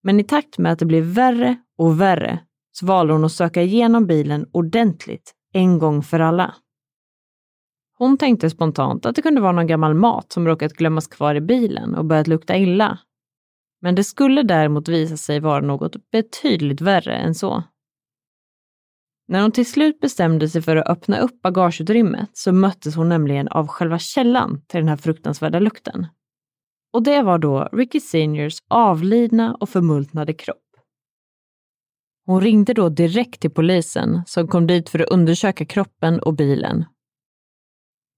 [0.03, 2.39] men i takt med att det blev värre och värre
[2.72, 6.55] så valde hon att söka igenom bilen ordentligt en gång för alla.
[7.97, 11.41] Hon tänkte spontant att det kunde vara någon gammal mat som råkat glömmas kvar i
[11.41, 12.99] bilen och börjat lukta illa.
[13.82, 17.63] Men det skulle däremot visa sig vara något betydligt värre än så.
[19.32, 23.47] När hon till slut bestämde sig för att öppna upp bagageutrymmet så möttes hon nämligen
[23.47, 26.07] av själva källan till den här fruktansvärda lukten.
[26.93, 30.57] Och det var då Ricky Seniors avlidna och förmultnade kropp.
[32.25, 36.86] Hon ringde då direkt till polisen som kom dit för att undersöka kroppen och bilen.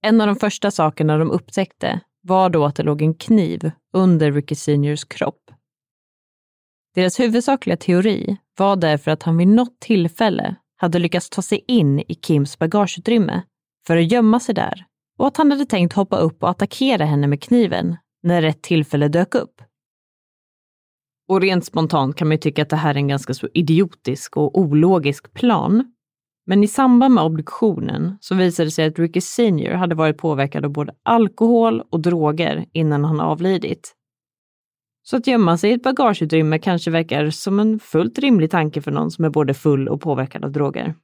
[0.02, 4.32] En av de första sakerna de upptäckte var då att det låg en kniv under
[4.32, 5.50] Ricky Seniors kropp.
[6.94, 12.00] Deras huvudsakliga teori var därför att han vid något tillfälle hade lyckats ta sig in
[12.00, 13.42] i Kims bagageutrymme
[13.86, 14.84] för att gömma sig där
[15.18, 19.08] och att han hade tänkt hoppa upp och attackera henne med kniven när rätt tillfälle
[19.08, 19.62] dök upp.
[21.28, 24.36] Och rent spontant kan man ju tycka att det här är en ganska så idiotisk
[24.36, 25.94] och ologisk plan.
[26.46, 30.64] Men i samband med obduktionen så visade det sig att Ricky Senior hade varit påverkad
[30.64, 33.93] av både alkohol och droger innan han avlidit.
[35.06, 38.90] Så att gömma sig i ett bagageutrymme kanske verkar som en fullt rimlig tanke för
[38.90, 40.94] någon som är både full och påverkad av droger.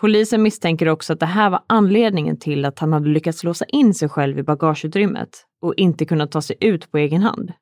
[0.00, 3.94] Polisen misstänker också att det här var anledningen till att han hade lyckats låsa in
[3.94, 7.52] sig själv i bagageutrymmet och inte kunnat ta sig ut på egen hand.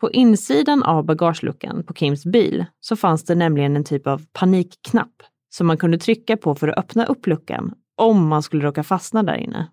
[0.00, 5.22] På insidan av bagageluckan på Kims bil så fanns det nämligen en typ av panikknapp
[5.48, 9.22] som man kunde trycka på för att öppna upp luckan om man skulle råka fastna
[9.22, 9.68] där inne.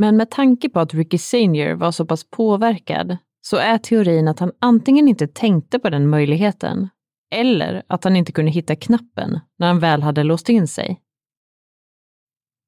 [0.00, 4.38] Men med tanke på att Ricky Senior var så pass påverkad så är teorin att
[4.38, 6.88] han antingen inte tänkte på den möjligheten
[7.34, 11.00] eller att han inte kunde hitta knappen när han väl hade låst in sig.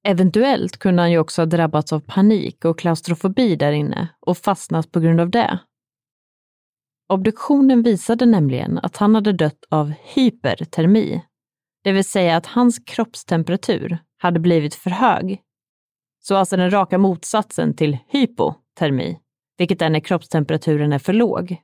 [0.07, 4.93] Eventuellt kunde han ju också ha drabbats av panik och klaustrofobi där inne och fastnat
[4.93, 5.59] på grund av det.
[7.09, 11.23] Obduktionen visade nämligen att han hade dött av hypertermi,
[11.85, 15.43] det vill säga att hans kroppstemperatur hade blivit för hög.
[16.21, 19.19] Så alltså den raka motsatsen till hypotermi,
[19.59, 21.57] vilket är när kroppstemperaturen är för låg.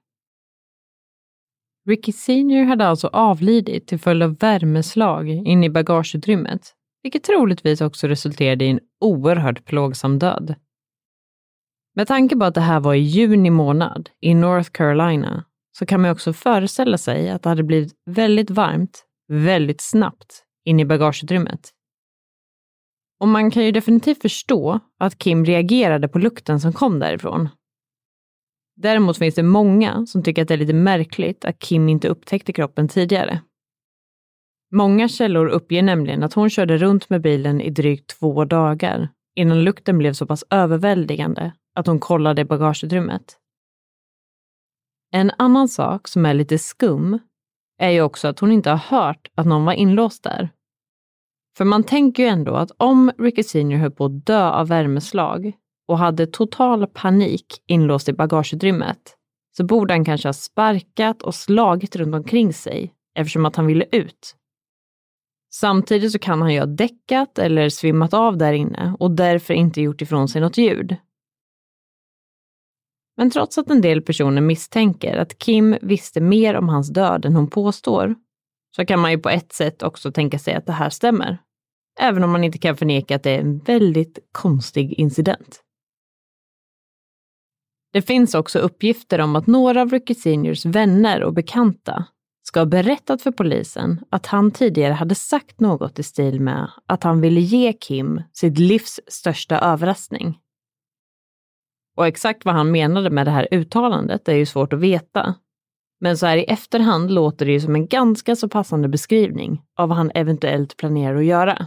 [1.89, 8.09] Ricky Senior hade alltså avlidit till följd av värmeslag in i bagageutrymmet, vilket troligtvis också
[8.09, 10.55] resulterade i en oerhört plågsam död.
[11.95, 15.45] Med tanke på att det här var i juni månad i North Carolina
[15.79, 20.81] så kan man också föreställa sig att det hade blivit väldigt varmt väldigt snabbt in
[20.81, 21.73] i bagageutrymmet.
[23.21, 27.49] Och man kan ju definitivt förstå att Kim reagerade på lukten som kom därifrån.
[28.77, 32.53] Däremot finns det många som tycker att det är lite märkligt att Kim inte upptäckte
[32.53, 33.41] kroppen tidigare.
[34.73, 39.65] Många källor uppger nämligen att hon körde runt med bilen i drygt två dagar innan
[39.65, 43.39] lukten blev så pass överväldigande att hon kollade i bagageutrymmet.
[45.13, 47.19] En annan sak som är lite skum
[47.79, 50.49] är ju också att hon inte har hört att någon var inlåst där.
[51.57, 55.53] För man tänker ju ändå att om Ricky Senior höll på att dö av värmeslag
[55.89, 59.17] och hade total panik inlåst i bagageutrymmet
[59.57, 63.85] så borde han kanske ha sparkat och slagit runt omkring sig eftersom att han ville
[63.93, 64.37] ut.
[65.55, 69.81] Samtidigt så kan han ju ha däckat eller svimmat av där inne och därför inte
[69.81, 70.97] gjort ifrån sig något ljud.
[73.17, 77.37] Men trots att en del personer misstänker att Kim visste mer om hans död än
[77.37, 78.15] hon påstår,
[78.77, 81.39] så kan man ju på ett sätt också tänka sig att det här stämmer.
[82.01, 85.63] Även om man inte kan förneka att det är en väldigt konstig incident.
[87.93, 92.07] Det finns också uppgifter om att några av Ricky Seniors vänner och bekanta
[92.43, 97.03] ska ha berättat för polisen att han tidigare hade sagt något i stil med att
[97.03, 100.39] han ville ge Kim sitt livs största överraskning.
[101.97, 105.35] Och exakt vad han menade med det här uttalandet är ju svårt att veta.
[106.01, 109.89] Men så här i efterhand låter det ju som en ganska så passande beskrivning av
[109.89, 111.67] vad han eventuellt planerar att göra.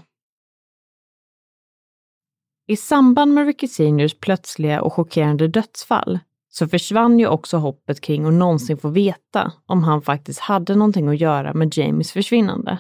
[2.69, 8.25] I samband med Ricky Seniors plötsliga och chockerande dödsfall så försvann ju också hoppet kring
[8.25, 12.79] att någonsin få veta om han faktiskt hade någonting att göra med Jamies försvinnande.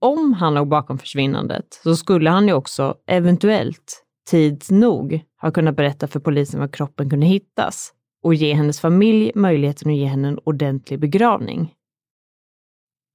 [0.00, 5.76] Om han låg bakom försvinnandet så skulle han ju också eventuellt tids nog ha kunnat
[5.76, 10.28] berätta för polisen var kroppen kunde hittas och ge hennes familj möjligheten att ge henne
[10.28, 11.74] en ordentlig begravning.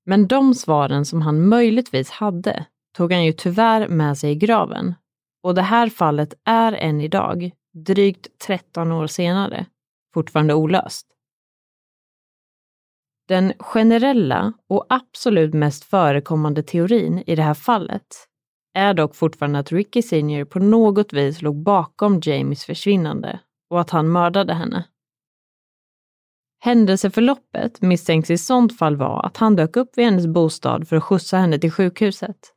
[0.05, 2.66] Men de svaren som han möjligtvis hade
[2.97, 4.93] tog han ju tyvärr med sig i graven.
[5.45, 9.65] Och det här fallet är än idag, drygt 13 år senare,
[10.13, 11.07] fortfarande olöst.
[13.27, 18.07] Den generella och absolut mest förekommande teorin i det här fallet
[18.73, 23.39] är dock fortfarande att Ricky Senior på något vis låg bakom Jamies försvinnande
[23.69, 24.85] och att han mördade henne.
[26.59, 31.03] Händelseförloppet misstänks i sånt fall vara att han dök upp vid hennes bostad för att
[31.03, 32.54] skjutsa henne till sjukhuset.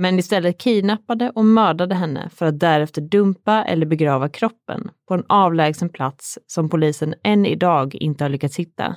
[0.00, 5.24] Men istället kidnappade och mördade henne för att därefter dumpa eller begrava kroppen på en
[5.26, 8.96] avlägsen plats som polisen än idag inte har lyckats hitta.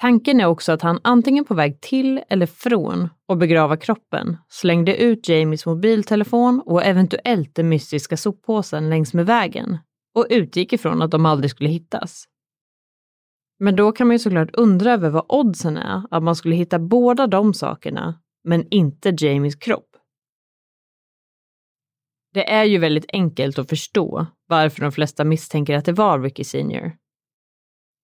[0.00, 4.96] Tanken är också att han antingen på väg till eller från att begrava kroppen slängde
[4.96, 9.78] ut Jamies mobiltelefon och eventuellt den mystiska soppåsen längs med vägen
[10.14, 12.24] och utgick ifrån att de aldrig skulle hittas.
[13.58, 16.78] Men då kan man ju såklart undra över vad oddsen är att man skulle hitta
[16.78, 19.88] båda de sakerna, men inte Jamies kropp.
[22.34, 26.44] Det är ju väldigt enkelt att förstå varför de flesta misstänker att det var Ricky
[26.44, 26.96] Senior.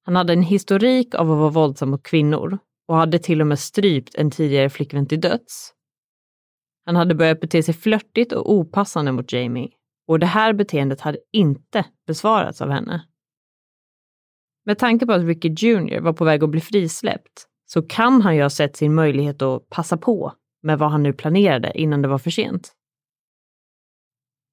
[0.04, 2.58] Han hade en historik av att vara våldsam mot kvinnor
[2.88, 5.72] och hade till och med strypt en tidigare flickvän till döds.
[6.84, 9.70] Han hade börjat bete sig flörtigt och opassande mot Jamie
[10.06, 13.06] och det här beteendet hade inte besvarats av henne.
[14.64, 18.36] Med tanke på att Ricky Jr var på väg att bli frisläppt så kan han
[18.36, 22.08] ju ha sett sin möjlighet att passa på med vad han nu planerade innan det
[22.08, 22.72] var för sent.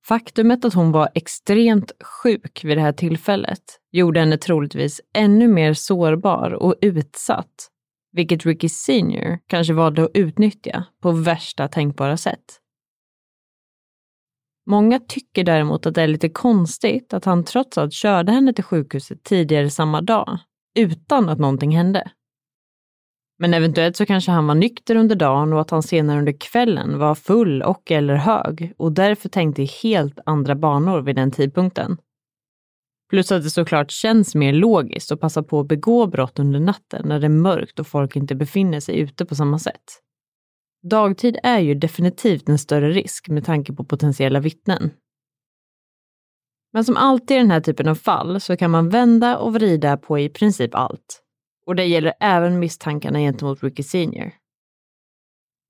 [0.05, 5.73] Faktumet att hon var extremt sjuk vid det här tillfället gjorde henne troligtvis ännu mer
[5.73, 7.69] sårbar och utsatt,
[8.11, 12.59] vilket Ricky Senior kanske valde att utnyttja på värsta tänkbara sätt.
[14.65, 18.63] Många tycker däremot att det är lite konstigt att han trots allt körde henne till
[18.63, 20.39] sjukhuset tidigare samma dag,
[20.75, 22.11] utan att någonting hände.
[23.41, 26.99] Men eventuellt så kanske han var nykter under dagen och att han senare under kvällen
[26.99, 31.97] var full och eller hög och därför tänkte i helt andra banor vid den tidpunkten.
[33.09, 37.07] Plus att det såklart känns mer logiskt att passa på att begå brott under natten
[37.07, 40.01] när det är mörkt och folk inte befinner sig ute på samma sätt.
[40.83, 44.91] Dagtid är ju definitivt en större risk med tanke på potentiella vittnen.
[46.73, 49.97] Men som alltid i den här typen av fall så kan man vända och vrida
[49.97, 51.20] på i princip allt.
[51.71, 54.31] Och det gäller även misstankarna gentemot Ricky Senior.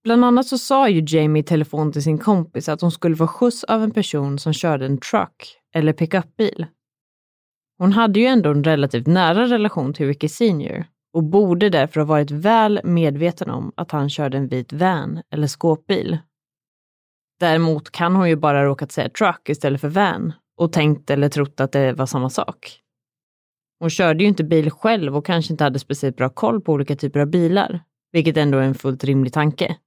[0.04, 3.28] Bland annat så sa ju Jamie i telefon till sin kompis att hon skulle få
[3.28, 6.66] skjuts av en person som körde en truck eller pickupbil.
[7.78, 12.08] Hon hade ju ändå en relativt nära relation till Ricky Senior och borde därför ha
[12.08, 16.18] varit väl medveten om att han körde en vit van eller skåpbil.
[17.39, 21.60] Däremot kan hon ju bara råkat säga truck istället för van och tänkt eller trott
[21.60, 22.81] att det var samma sak.
[23.82, 26.96] Hon körde ju inte bil själv och kanske inte hade speciellt bra koll på olika
[26.96, 29.78] typer av bilar, vilket ändå är en fullt rimlig tanke.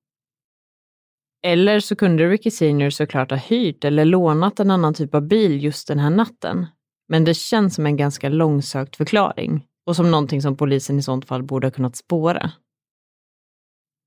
[1.46, 5.64] Eller så kunde Ricky Senior såklart ha hyrt eller lånat en annan typ av bil
[5.64, 6.66] just den här natten.
[7.08, 11.24] Men det känns som en ganska långsökt förklaring och som någonting som polisen i sånt
[11.24, 12.50] fall borde ha kunnat spåra.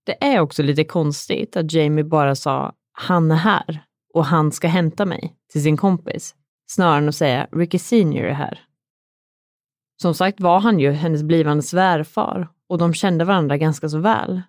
[0.05, 3.83] Det är också lite konstigt att Jamie bara sa “han är här”
[4.13, 6.35] och “han ska hämta mig” till sin kompis,
[6.69, 8.66] snarare än att säga “Ricky Senior är här”.
[10.01, 14.41] Som sagt var han ju hennes blivande svärfar och de kände varandra ganska så väl.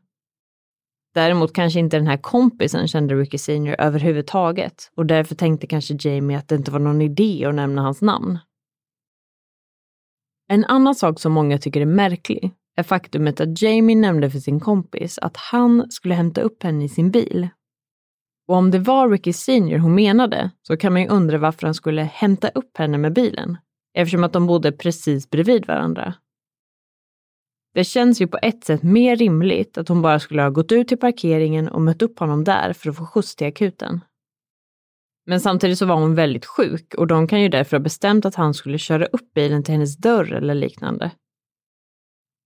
[1.15, 6.39] Däremot kanske inte den här kompisen kände Ricky Senior överhuvudtaget och därför tänkte kanske Jamie
[6.39, 8.39] att det inte var någon idé att nämna hans namn.
[10.49, 14.61] En annan sak som många tycker är märklig är faktumet att Jamie nämnde för sin
[14.61, 17.49] kompis att han skulle hämta upp henne i sin bil.
[18.49, 21.75] Och om det var Ricky Senior hon menade så kan man ju undra varför han
[21.75, 23.57] skulle hämta upp henne med bilen
[23.99, 26.15] eftersom att de bodde precis bredvid varandra.
[27.75, 30.89] Det känns ju på ett sätt mer rimligt att hon bara skulle ha gått ut
[30.89, 34.01] till parkeringen och mött upp honom där för att få skjuts till akuten.
[35.27, 38.35] Men samtidigt så var hon väldigt sjuk och de kan ju därför ha bestämt att
[38.35, 41.11] han skulle köra upp bilen till hennes dörr eller liknande.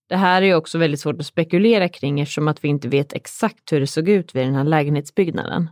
[0.08, 3.12] Det här är ju också väldigt svårt att spekulera kring eftersom att vi inte vet
[3.12, 5.70] exakt hur det såg ut vid den här lägenhetsbyggnaden.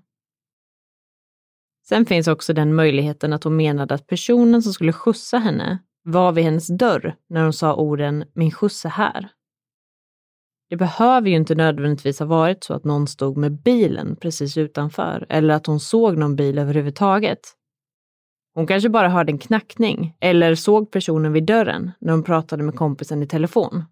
[1.91, 6.33] Sen finns också den möjligheten att hon menade att personen som skulle skjutsa henne var
[6.33, 9.29] vid hennes dörr när hon sa orden “min skjuts är här”.
[10.69, 15.27] Det behöver ju inte nödvändigtvis ha varit så att någon stod med bilen precis utanför
[15.29, 17.41] eller att hon såg någon bil överhuvudtaget.
[18.55, 22.75] Hon kanske bara hörde en knackning eller såg personen vid dörren när hon pratade med
[22.75, 23.85] kompisen i telefon.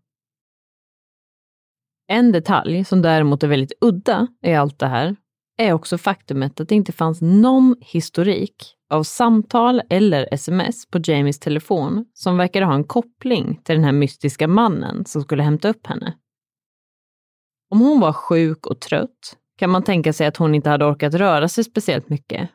[2.09, 5.17] En detalj som däremot är väldigt udda i allt det här
[5.59, 11.39] är också faktumet att det inte fanns någon historik av samtal eller sms på Jamies
[11.39, 15.87] telefon som verkade ha en koppling till den här mystiska mannen som skulle hämta upp
[15.87, 16.17] henne.
[17.71, 21.15] Om hon var sjuk och trött kan man tänka sig att hon inte hade orkat
[21.15, 22.51] röra sig speciellt mycket.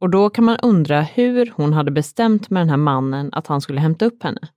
[0.00, 3.60] Och då kan man undra hur hon hade bestämt med den här mannen att han
[3.60, 4.48] skulle hämta upp henne.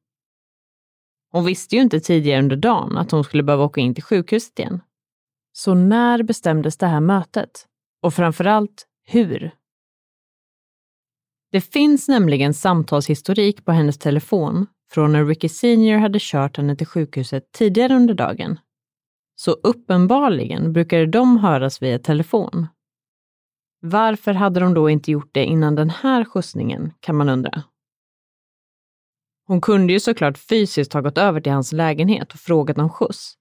[1.32, 4.60] Hon visste ju inte tidigare under dagen att hon skulle behöva åka in till sjukhuset
[4.60, 4.82] igen.
[5.54, 7.68] Så när bestämdes det här mötet?
[8.02, 9.52] Och framförallt, hur?
[11.52, 16.88] Det finns nämligen samtalshistorik på hennes telefon från när Ricky Senior hade kört henne till
[16.88, 18.60] sjukhuset tidigare under dagen.
[19.36, 22.68] Så uppenbarligen brukade de höras via telefon.
[23.82, 27.64] Varför hade de då inte gjort det innan den här skjutsningen, kan man undra.
[29.48, 33.34] Hon kunde ju såklart fysiskt ha gått över till hans lägenhet och frågat om skjuts.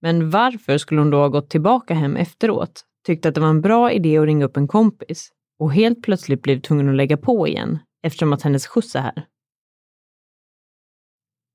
[0.00, 3.60] Men varför skulle hon då ha gått tillbaka hem efteråt, tyckte att det var en
[3.60, 7.48] bra idé att ringa upp en kompis och helt plötsligt blev tvungen att lägga på
[7.48, 9.26] igen eftersom att hennes skjuts är här?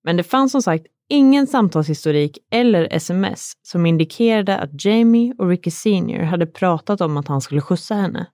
[0.03, 5.71] Men det fanns som sagt ingen samtalshistorik eller sms som indikerade att Jamie och Ricky
[5.71, 8.27] Senior hade pratat om att han skulle skjutsa henne.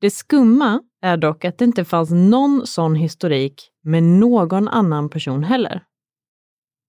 [0.00, 5.44] Det skumma är dock att det inte fanns någon sån historik med någon annan person
[5.44, 5.84] heller.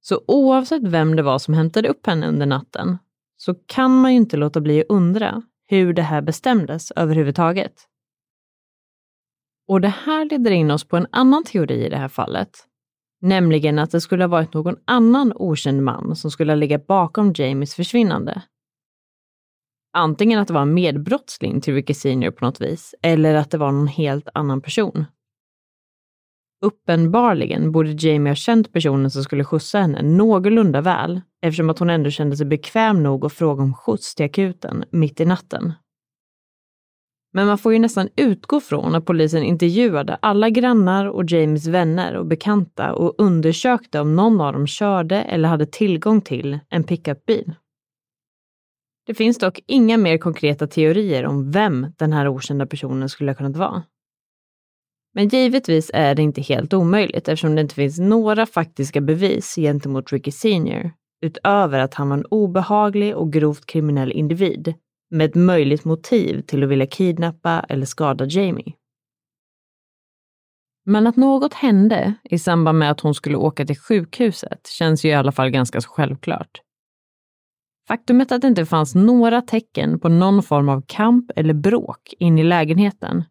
[0.02, 2.98] Så oavsett vem det var som hämtade upp henne under natten
[3.42, 7.74] så kan man ju inte låta bli att undra hur det här bestämdes överhuvudtaget.
[9.68, 12.68] Och det här leder in oss på en annan teori i det här fallet
[13.22, 17.34] Nämligen att det skulle ha varit någon annan okänd man som skulle ha legat bakom
[17.36, 18.42] Jamies försvinnande.
[19.94, 23.58] Antingen att det var en medbrottsling till Ricky Senior på något vis, eller att det
[23.58, 25.06] var någon helt annan person.
[26.62, 31.90] Uppenbarligen borde Jamie ha känt personen som skulle skjutsa henne någorlunda väl, eftersom att hon
[31.90, 35.74] ändå kände sig bekväm nog att fråga om skjuts till akuten mitt i natten.
[37.34, 42.16] Men man får ju nästan utgå från att polisen intervjuade alla grannar och Jamies vänner
[42.16, 47.54] och bekanta och undersökte om någon av dem körde eller hade tillgång till en pickupbil.
[49.06, 53.36] Det finns dock inga mer konkreta teorier om vem den här okända personen skulle ha
[53.36, 53.84] kunnat vara.
[55.14, 60.12] Men givetvis är det inte helt omöjligt eftersom det inte finns några faktiska bevis gentemot
[60.12, 64.74] Ricky Senior utöver att han var en obehaglig och grovt kriminell individ
[65.10, 68.74] med ett möjligt motiv till att vilja kidnappa eller skada Jamie.
[70.86, 75.10] Men att något hände i samband med att hon skulle åka till sjukhuset känns ju
[75.10, 76.62] i alla fall ganska så självklart.
[77.88, 82.40] Faktumet att det inte fanns några tecken på någon form av kamp eller bråk in
[82.40, 83.24] i lägenheten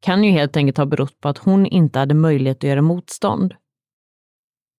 [0.00, 3.54] kan ju helt enkelt ha berott på att hon inte hade möjlighet att göra motstånd.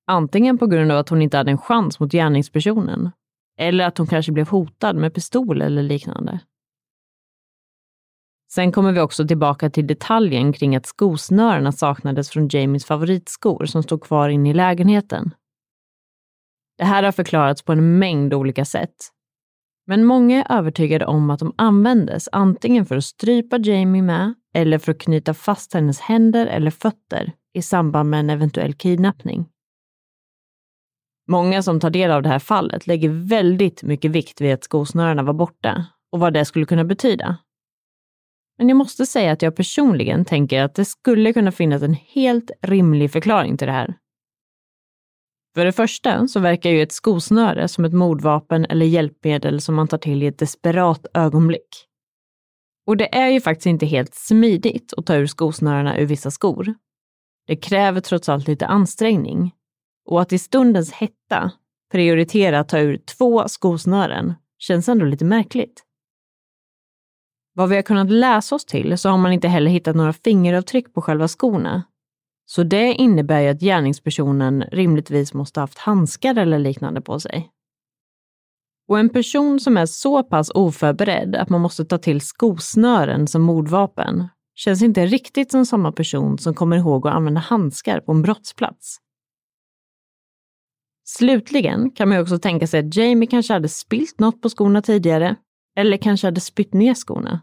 [0.07, 3.11] Antingen på grund av att hon inte hade en chans mot gärningspersonen,
[3.57, 6.39] eller att hon kanske blev hotad med pistol eller liknande.
[8.51, 13.83] Sen kommer vi också tillbaka till detaljen kring att skosnörena saknades från Jamies favoritskor som
[13.83, 15.33] stod kvar inne i lägenheten.
[16.77, 18.95] Det här har förklarats på en mängd olika sätt.
[19.87, 24.77] Men många är övertygade om att de användes antingen för att strypa Jamie med eller
[24.77, 29.45] för att knyta fast hennes händer eller fötter i samband med en eventuell kidnappning.
[31.27, 35.23] Många som tar del av det här fallet lägger väldigt mycket vikt vid att skosnörena
[35.23, 37.37] var borta och vad det skulle kunna betyda.
[38.57, 42.51] Men jag måste säga att jag personligen tänker att det skulle kunna finnas en helt
[42.61, 43.97] rimlig förklaring till det här.
[45.55, 49.87] För det första så verkar ju ett skosnöre som ett mordvapen eller hjälpmedel som man
[49.87, 51.88] tar till i ett desperat ögonblick.
[52.89, 56.73] Och det är ju faktiskt inte helt smidigt att ta ur skosnörena ur vissa skor.
[57.47, 59.55] Det kräver trots allt lite ansträngning.
[60.05, 61.51] Och att i stundens hetta
[61.91, 65.83] prioritera att ta ur två skosnören känns ändå lite märkligt.
[67.53, 70.93] Vad vi har kunnat läsa oss till så har man inte heller hittat några fingeravtryck
[70.93, 71.83] på själva skorna.
[72.45, 77.51] Så det innebär ju att gärningspersonen rimligtvis måste ha haft handskar eller liknande på sig.
[78.89, 83.41] Och en person som är så pass oförberedd att man måste ta till skosnören som
[83.41, 88.21] mordvapen känns inte riktigt som samma person som kommer ihåg att använda handskar på en
[88.21, 88.97] brottsplats.
[91.05, 94.81] Slutligen kan man ju också tänka sig att Jamie kanske hade spilt något på skorna
[94.81, 95.35] tidigare,
[95.77, 97.41] eller kanske hade spytt ner skorna.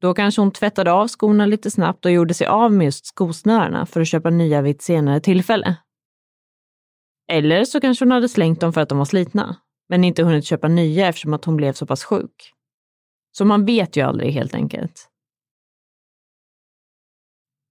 [0.00, 3.86] Då kanske hon tvättade av skorna lite snabbt och gjorde sig av med just skosnörena
[3.86, 5.76] för att köpa nya vid ett senare tillfälle.
[7.32, 9.56] Eller så kanske hon hade slängt dem för att de var slitna,
[9.88, 12.52] men inte hunnit köpa nya eftersom att hon blev så pass sjuk.
[13.32, 15.08] Så man vet ju aldrig helt enkelt.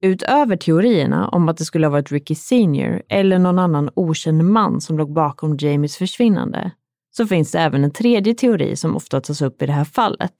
[0.02, 4.82] Utöver teorierna om att det skulle ha varit Ricky Senior eller någon annan okänd man
[4.82, 6.72] som låg bakom Jamies försvinnande,
[7.18, 10.36] så finns det även en tredje teori som ofta tas upp i det här fallet.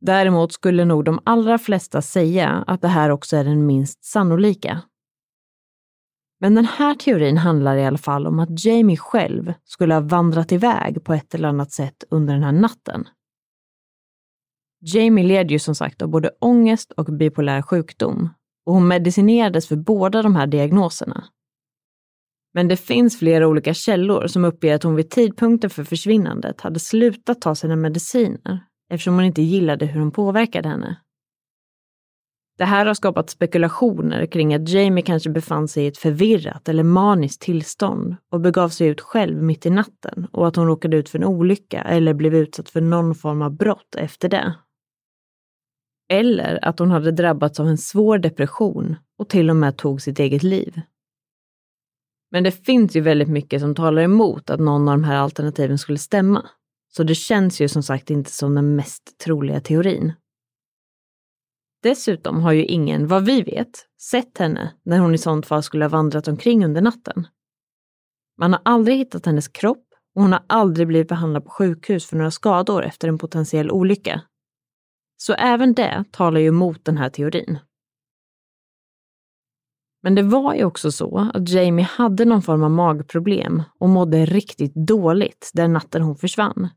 [0.00, 4.82] Däremot skulle nog de allra flesta säga att det här också är den minst sannolika.
[6.40, 10.52] Men den här teorin handlar i alla fall om att Jamie själv skulle ha vandrat
[10.52, 13.08] iväg på ett eller annat sätt under den här natten.
[14.80, 18.28] Jamie led ju som sagt av både ångest och bipolär sjukdom
[18.66, 21.24] och hon medicinerades för båda de här diagnoserna.
[22.54, 26.80] Men det finns flera olika källor som uppger att hon vid tidpunkten för försvinnandet hade
[26.80, 28.60] slutat ta sina mediciner
[28.90, 30.96] eftersom hon inte gillade hur de påverkade henne.
[32.58, 36.82] Det här har skapat spekulationer kring att Jamie kanske befann sig i ett förvirrat eller
[36.82, 41.08] maniskt tillstånd och begav sig ut själv mitt i natten och att hon råkade ut
[41.08, 44.54] för en olycka eller blev utsatt för någon form av brott efter det.
[46.08, 50.18] Eller att hon hade drabbats av en svår depression och till och med tog sitt
[50.18, 50.80] eget liv.
[52.30, 55.78] Men det finns ju väldigt mycket som talar emot att någon av de här alternativen
[55.78, 56.48] skulle stämma.
[56.88, 60.12] Så det känns ju som sagt inte som den mest troliga teorin.
[61.86, 65.84] Dessutom har ju ingen, vad vi vet, sett henne när hon i sånt fall skulle
[65.84, 67.26] ha vandrat omkring under natten.
[68.38, 72.16] Man har aldrig hittat hennes kropp och hon har aldrig blivit behandlad på sjukhus för
[72.16, 74.22] några skador efter en potentiell olycka.
[75.16, 77.58] Så även det talar ju emot den här teorin.
[80.02, 84.26] Men det var ju också så att Jamie hade någon form av magproblem och mådde
[84.26, 86.68] riktigt dåligt den natten hon försvann.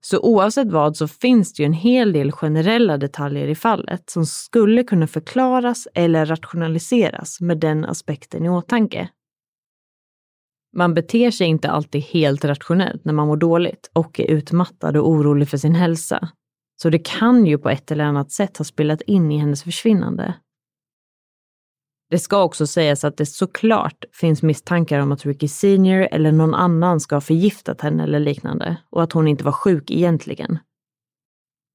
[0.00, 4.26] Så oavsett vad så finns det ju en hel del generella detaljer i fallet som
[4.26, 9.08] skulle kunna förklaras eller rationaliseras med den aspekten i åtanke.
[10.76, 15.08] Man beter sig inte alltid helt rationellt när man mår dåligt och är utmattad och
[15.08, 16.28] orolig för sin hälsa.
[16.82, 20.34] Så det kan ju på ett eller annat sätt ha spelat in i hennes försvinnande.
[22.10, 26.54] Det ska också sägas att det såklart finns misstankar om att Ricky Senior eller någon
[26.54, 30.58] annan ska ha förgiftat henne eller liknande och att hon inte var sjuk egentligen.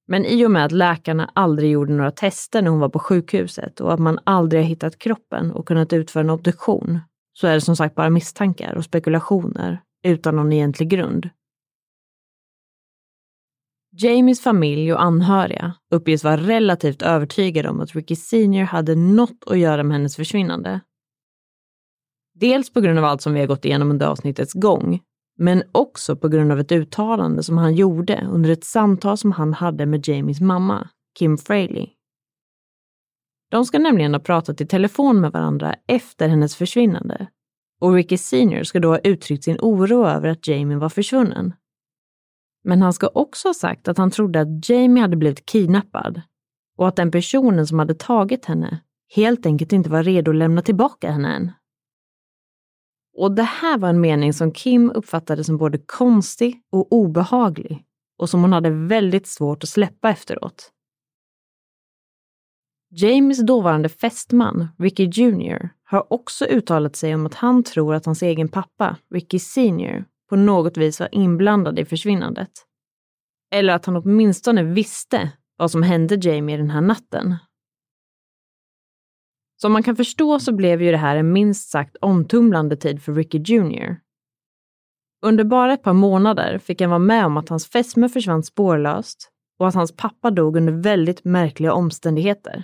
[0.07, 3.82] Men i och med att läkarna aldrig gjorde några tester när hon var på sjukhuset
[3.82, 6.99] och att man aldrig har hittat kroppen och kunnat utföra en obduktion
[7.34, 11.30] så är det som sagt bara misstankar och spekulationer utan någon egentlig grund.
[13.98, 19.60] Jamies familj och anhöriga uppges vara relativt övertygade om att Ricky Senior hade något att
[19.60, 20.80] göra med hennes försvinnande.
[22.34, 25.00] Dels på grund av allt som vi har gått igenom under avsnittets gång,
[25.38, 29.54] men också på grund av ett uttalande som han gjorde under ett samtal som han
[29.54, 30.90] hade med Jamies mamma,
[31.20, 31.88] Kim Fraley.
[33.52, 37.28] De ska nämligen ha pratat i telefon med varandra efter hennes försvinnande
[37.82, 41.54] och Ricky Senior ska då ha uttryckt sin oro över att Jamie var försvunnen.
[42.66, 46.22] Men han ska också ha sagt att han trodde att Jamie hade blivit kidnappad
[46.78, 48.80] och att den personen som hade tagit henne
[49.16, 51.52] helt enkelt inte var redo att lämna tillbaka henne än.
[53.18, 57.86] Och det här var en mening som Kim uppfattade som både konstig och obehaglig
[58.18, 60.72] och som hon hade väldigt svårt att släppa efteråt.
[62.90, 68.22] James dåvarande fästman, Ricky Jr, har också uttalat sig om att han tror att hans
[68.22, 72.52] egen pappa, Ricky Sr, på något vis var inblandad i försvinnandet.
[73.52, 77.36] Eller att han åtminstone visste vad som hände Jamie den här natten.
[79.62, 83.14] Som man kan förstå så blev ju det här en minst sagt omtumlande tid för
[83.14, 83.98] Ricky Jr.
[85.26, 89.32] Under bara ett par månader fick han vara med om att hans fästmö försvann spårlöst
[89.60, 92.64] och att hans pappa dog under väldigt märkliga omständigheter.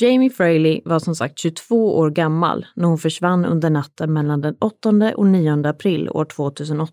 [0.00, 4.56] Jamie Fraley var som sagt 22 år gammal när hon försvann under natten mellan den
[4.60, 6.92] 8 och 9 april år 2008.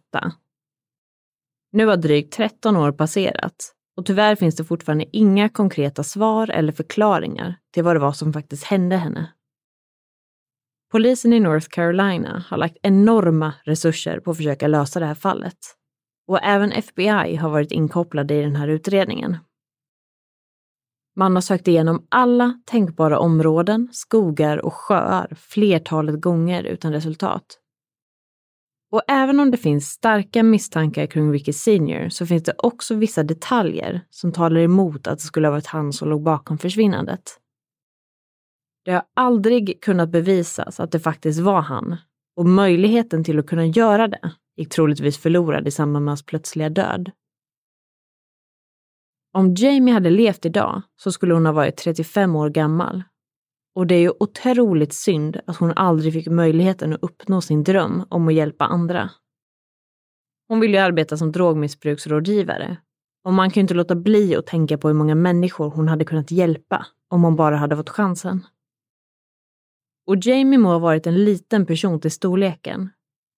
[1.72, 6.72] Nu har drygt 13 år passerat och tyvärr finns det fortfarande inga konkreta svar eller
[6.72, 9.34] förklaringar till vad det var som faktiskt hände henne.
[10.92, 15.58] Polisen i North Carolina har lagt enorma resurser på att försöka lösa det här fallet.
[16.28, 19.38] Och även FBI har varit inkopplade i den här utredningen.
[21.16, 27.60] Man har sökt igenom alla tänkbara områden, skogar och sjöar flertalet gånger utan resultat.
[28.92, 33.24] Och även om det finns starka misstankar kring Ricky Senior så finns det också vissa
[33.24, 37.40] detaljer som talar emot att det skulle ha varit han som låg bakom försvinnandet.
[38.86, 41.98] Det har aldrig kunnat bevisas att det faktiskt var han
[42.36, 46.70] och möjligheten till att kunna göra det gick troligtvis förlorad i samband med hans plötsliga
[46.70, 47.12] död.
[49.36, 53.04] Om Jamie hade levt idag så skulle hon ha varit 35 år gammal.
[53.76, 58.06] Och det är ju otroligt synd att hon aldrig fick möjligheten att uppnå sin dröm
[58.10, 59.10] om att hjälpa andra.
[60.48, 62.78] Hon ville ju arbeta som drogmissbruksrådgivare
[63.24, 66.06] och man kan ju inte låta bli att tänka på hur många människor hon hade
[66.06, 68.46] kunnat hjälpa om hon bara hade fått chansen.
[70.08, 72.90] Och Jamie må ha varit en liten person till storleken,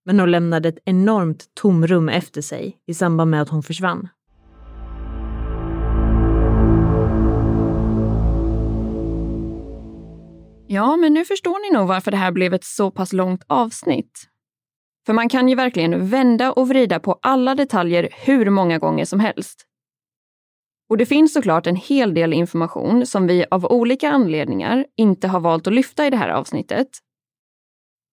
[0.06, 4.10] men hon lämnade ett enormt tomrum efter sig i samband med att hon försvann.
[10.76, 14.24] Ja, men nu förstår ni nog varför det här blev ett så pass långt avsnitt.
[15.06, 19.20] För man kan ju verkligen vända och vrida på alla detaljer hur många gånger som
[19.20, 19.66] helst.
[20.90, 25.40] Och det finns såklart en hel del information som vi av olika anledningar inte har
[25.40, 26.88] valt att lyfta i det här avsnittet.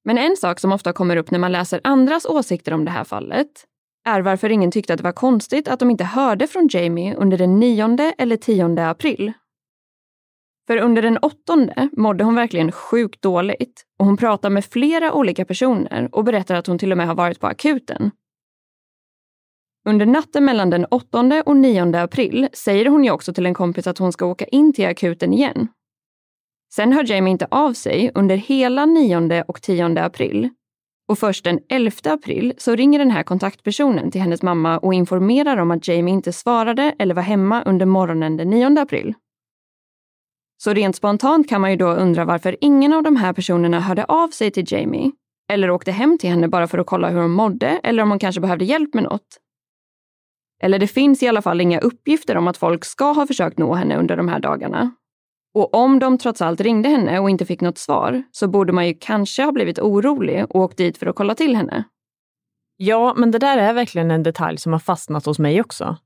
[0.04, 3.04] Men en sak som ofta kommer upp när man läser andras åsikter om det här
[3.04, 3.66] fallet
[4.04, 7.38] är varför ingen tyckte att det var konstigt att de inte hörde från Jamie under
[7.38, 9.32] den 9 eller 10 april.
[10.66, 15.44] För under den åttonde mådde hon verkligen sjukt dåligt och hon pratar med flera olika
[15.44, 18.10] personer och berättar att hon till och med har varit på akuten.
[19.88, 23.86] Under natten mellan den 8 och 9 april säger hon ju också till en kompis
[23.86, 25.68] att hon ska åka in till akuten igen.
[26.74, 30.48] Sen hör Jamie inte av sig under hela 9 och 10 april.
[31.08, 35.56] Och först den 11 april så ringer den här kontaktpersonen till hennes mamma och informerar
[35.56, 39.14] om att Jamie inte svarade eller var hemma under morgonen den 9 april.
[40.64, 44.04] Så rent spontant kan man ju då undra varför ingen av de här personerna hörde
[44.04, 45.10] av sig till Jamie
[45.52, 48.18] eller åkte hem till henne bara för att kolla hur hon mådde eller om hon
[48.18, 49.26] kanske behövde hjälp med något.
[50.62, 53.74] Eller det finns i alla fall inga uppgifter om att folk ska ha försökt nå
[53.74, 54.90] henne under de här dagarna.
[55.54, 58.86] Och om de trots allt ringde henne och inte fick något svar så borde man
[58.86, 61.84] ju kanske ha blivit orolig och åkt dit för att kolla till henne.
[62.76, 65.96] Ja, men det där är verkligen en detalj som har fastnat hos mig också.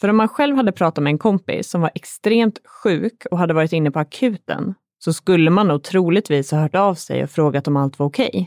[0.00, 3.54] För om man själv hade pratat med en kompis som var extremt sjuk och hade
[3.54, 7.68] varit inne på akuten så skulle man nog troligtvis ha hört av sig och frågat
[7.68, 8.28] om allt var okej.
[8.28, 8.46] Okay.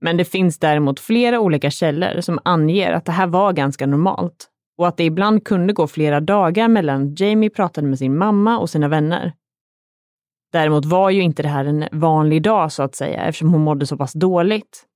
[0.00, 4.48] Men det finns däremot flera olika källor som anger att det här var ganska normalt
[4.78, 8.70] och att det ibland kunde gå flera dagar mellan Jamie pratade med sin mamma och
[8.70, 9.32] sina vänner.
[10.52, 13.86] Däremot var ju inte det här en vanlig dag så att säga eftersom hon mådde
[13.86, 14.86] så pass dåligt.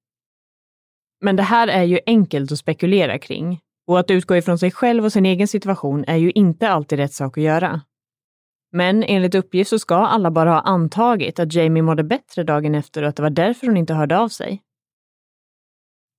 [1.20, 5.04] Men det här är ju enkelt att spekulera kring och att utgå ifrån sig själv
[5.04, 7.80] och sin egen situation är ju inte alltid rätt sak att göra.
[8.72, 13.02] Men enligt uppgift så ska alla bara ha antagit att Jamie mådde bättre dagen efter
[13.02, 14.62] och att det var därför hon inte hörde av sig.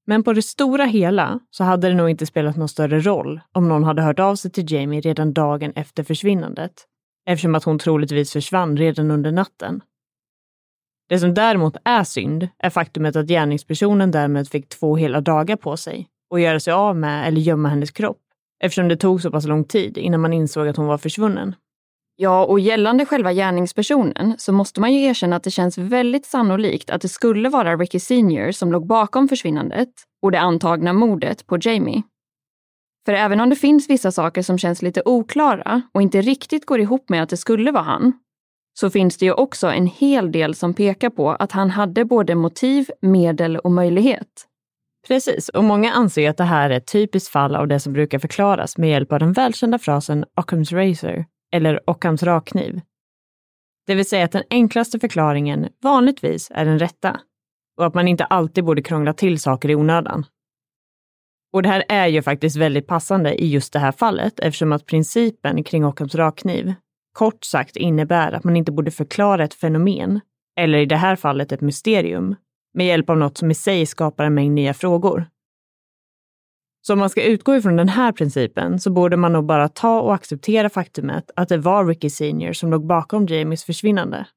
[0.06, 3.68] Men på det stora hela så hade det nog inte spelat någon större roll om
[3.68, 6.86] någon hade hört av sig till Jamie redan dagen efter försvinnandet,
[7.26, 9.82] eftersom att hon troligtvis försvann redan under natten.
[11.10, 15.78] Det som däremot är synd är faktumet att gärningspersonen därmed fick två hela dagar på
[15.78, 18.22] sig och göra sig av med eller gömma hennes kropp,
[18.64, 21.56] eftersom det tog så pass lång tid innan man insåg att hon var försvunnen.
[22.20, 26.90] Ja, och gällande själva gärningspersonen så måste man ju erkänna att det känns väldigt sannolikt
[26.90, 29.90] att det skulle vara Ricky Senior som låg bakom försvinnandet
[30.22, 32.04] och det antagna mordet på Jamie.
[33.06, 36.80] För även om det finns vissa saker som känns lite oklara och inte riktigt går
[36.80, 38.14] ihop med att det skulle vara han,
[38.80, 42.36] så finns det ju också en hel del som pekar på att han hade både
[42.36, 44.47] motiv, medel och möjlighet.
[45.08, 48.20] Precis, och många anser att det här är ett typiskt fall av det som brukar
[48.20, 52.82] förklaras med hjälp av den välkända frasen Occams razor, eller Occams rakkniv.
[53.88, 57.20] Det vill säga att den enklaste förklaringen vanligtvis är den rätta
[57.78, 60.26] och att man inte alltid borde krångla till saker i onödan.
[61.54, 64.86] Och det här är ju faktiskt väldigt passande i just det här fallet eftersom att
[64.86, 66.74] principen kring Occams rakkniv
[67.14, 70.20] kort sagt innebär att man inte borde förklara ett fenomen,
[70.60, 72.36] eller i det här fallet ett mysterium,
[72.74, 75.26] med hjälp av något som i sig skapar en mängd nya frågor.
[76.82, 80.02] Så om man ska utgå ifrån den här principen så borde man nog bara ta
[80.02, 84.28] och acceptera faktumet att det var Ricky Senior som låg bakom Jamies försvinnande.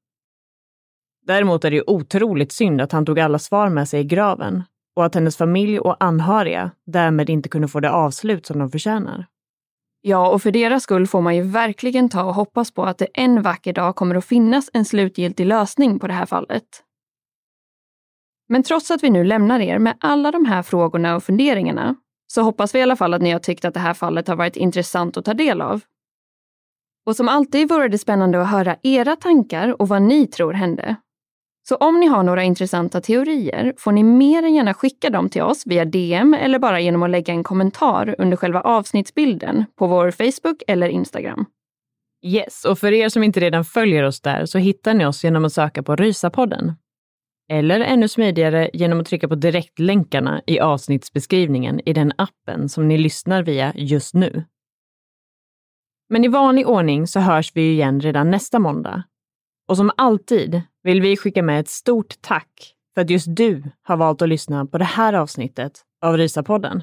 [1.26, 4.62] Däremot är det ju otroligt synd att han tog alla svar med sig i graven
[4.96, 9.26] och att hennes familj och anhöriga därmed inte kunde få det avslut som de förtjänar.
[10.00, 13.08] Ja, och för deras skull får man ju verkligen ta och hoppas på att det
[13.14, 16.64] en vacker dag kommer att finnas en slutgiltig lösning på det här fallet.
[18.52, 21.96] Men trots att vi nu lämnar er med alla de här frågorna och funderingarna
[22.26, 24.36] så hoppas vi i alla fall att ni har tyckt att det här fallet har
[24.36, 25.80] varit intressant att ta del av.
[27.06, 30.96] Och som alltid vore det spännande att höra era tankar och vad ni tror hände.
[31.68, 35.42] Så om ni har några intressanta teorier får ni mer än gärna skicka dem till
[35.42, 40.10] oss via DM eller bara genom att lägga en kommentar under själva avsnittsbilden på vår
[40.10, 41.46] Facebook eller Instagram.
[42.24, 45.44] Yes, och för er som inte redan följer oss där så hittar ni oss genom
[45.44, 46.72] att söka på Rysapodden.
[47.50, 52.98] Eller ännu smidigare genom att trycka på direktlänkarna i avsnittsbeskrivningen i den appen som ni
[52.98, 54.44] lyssnar via just nu.
[56.08, 59.02] Men i vanlig ordning så hörs vi igen redan nästa måndag.
[59.68, 63.96] Och som alltid vill vi skicka med ett stort tack för att just du har
[63.96, 65.72] valt att lyssna på det här avsnittet
[66.02, 66.82] av Rysapodden.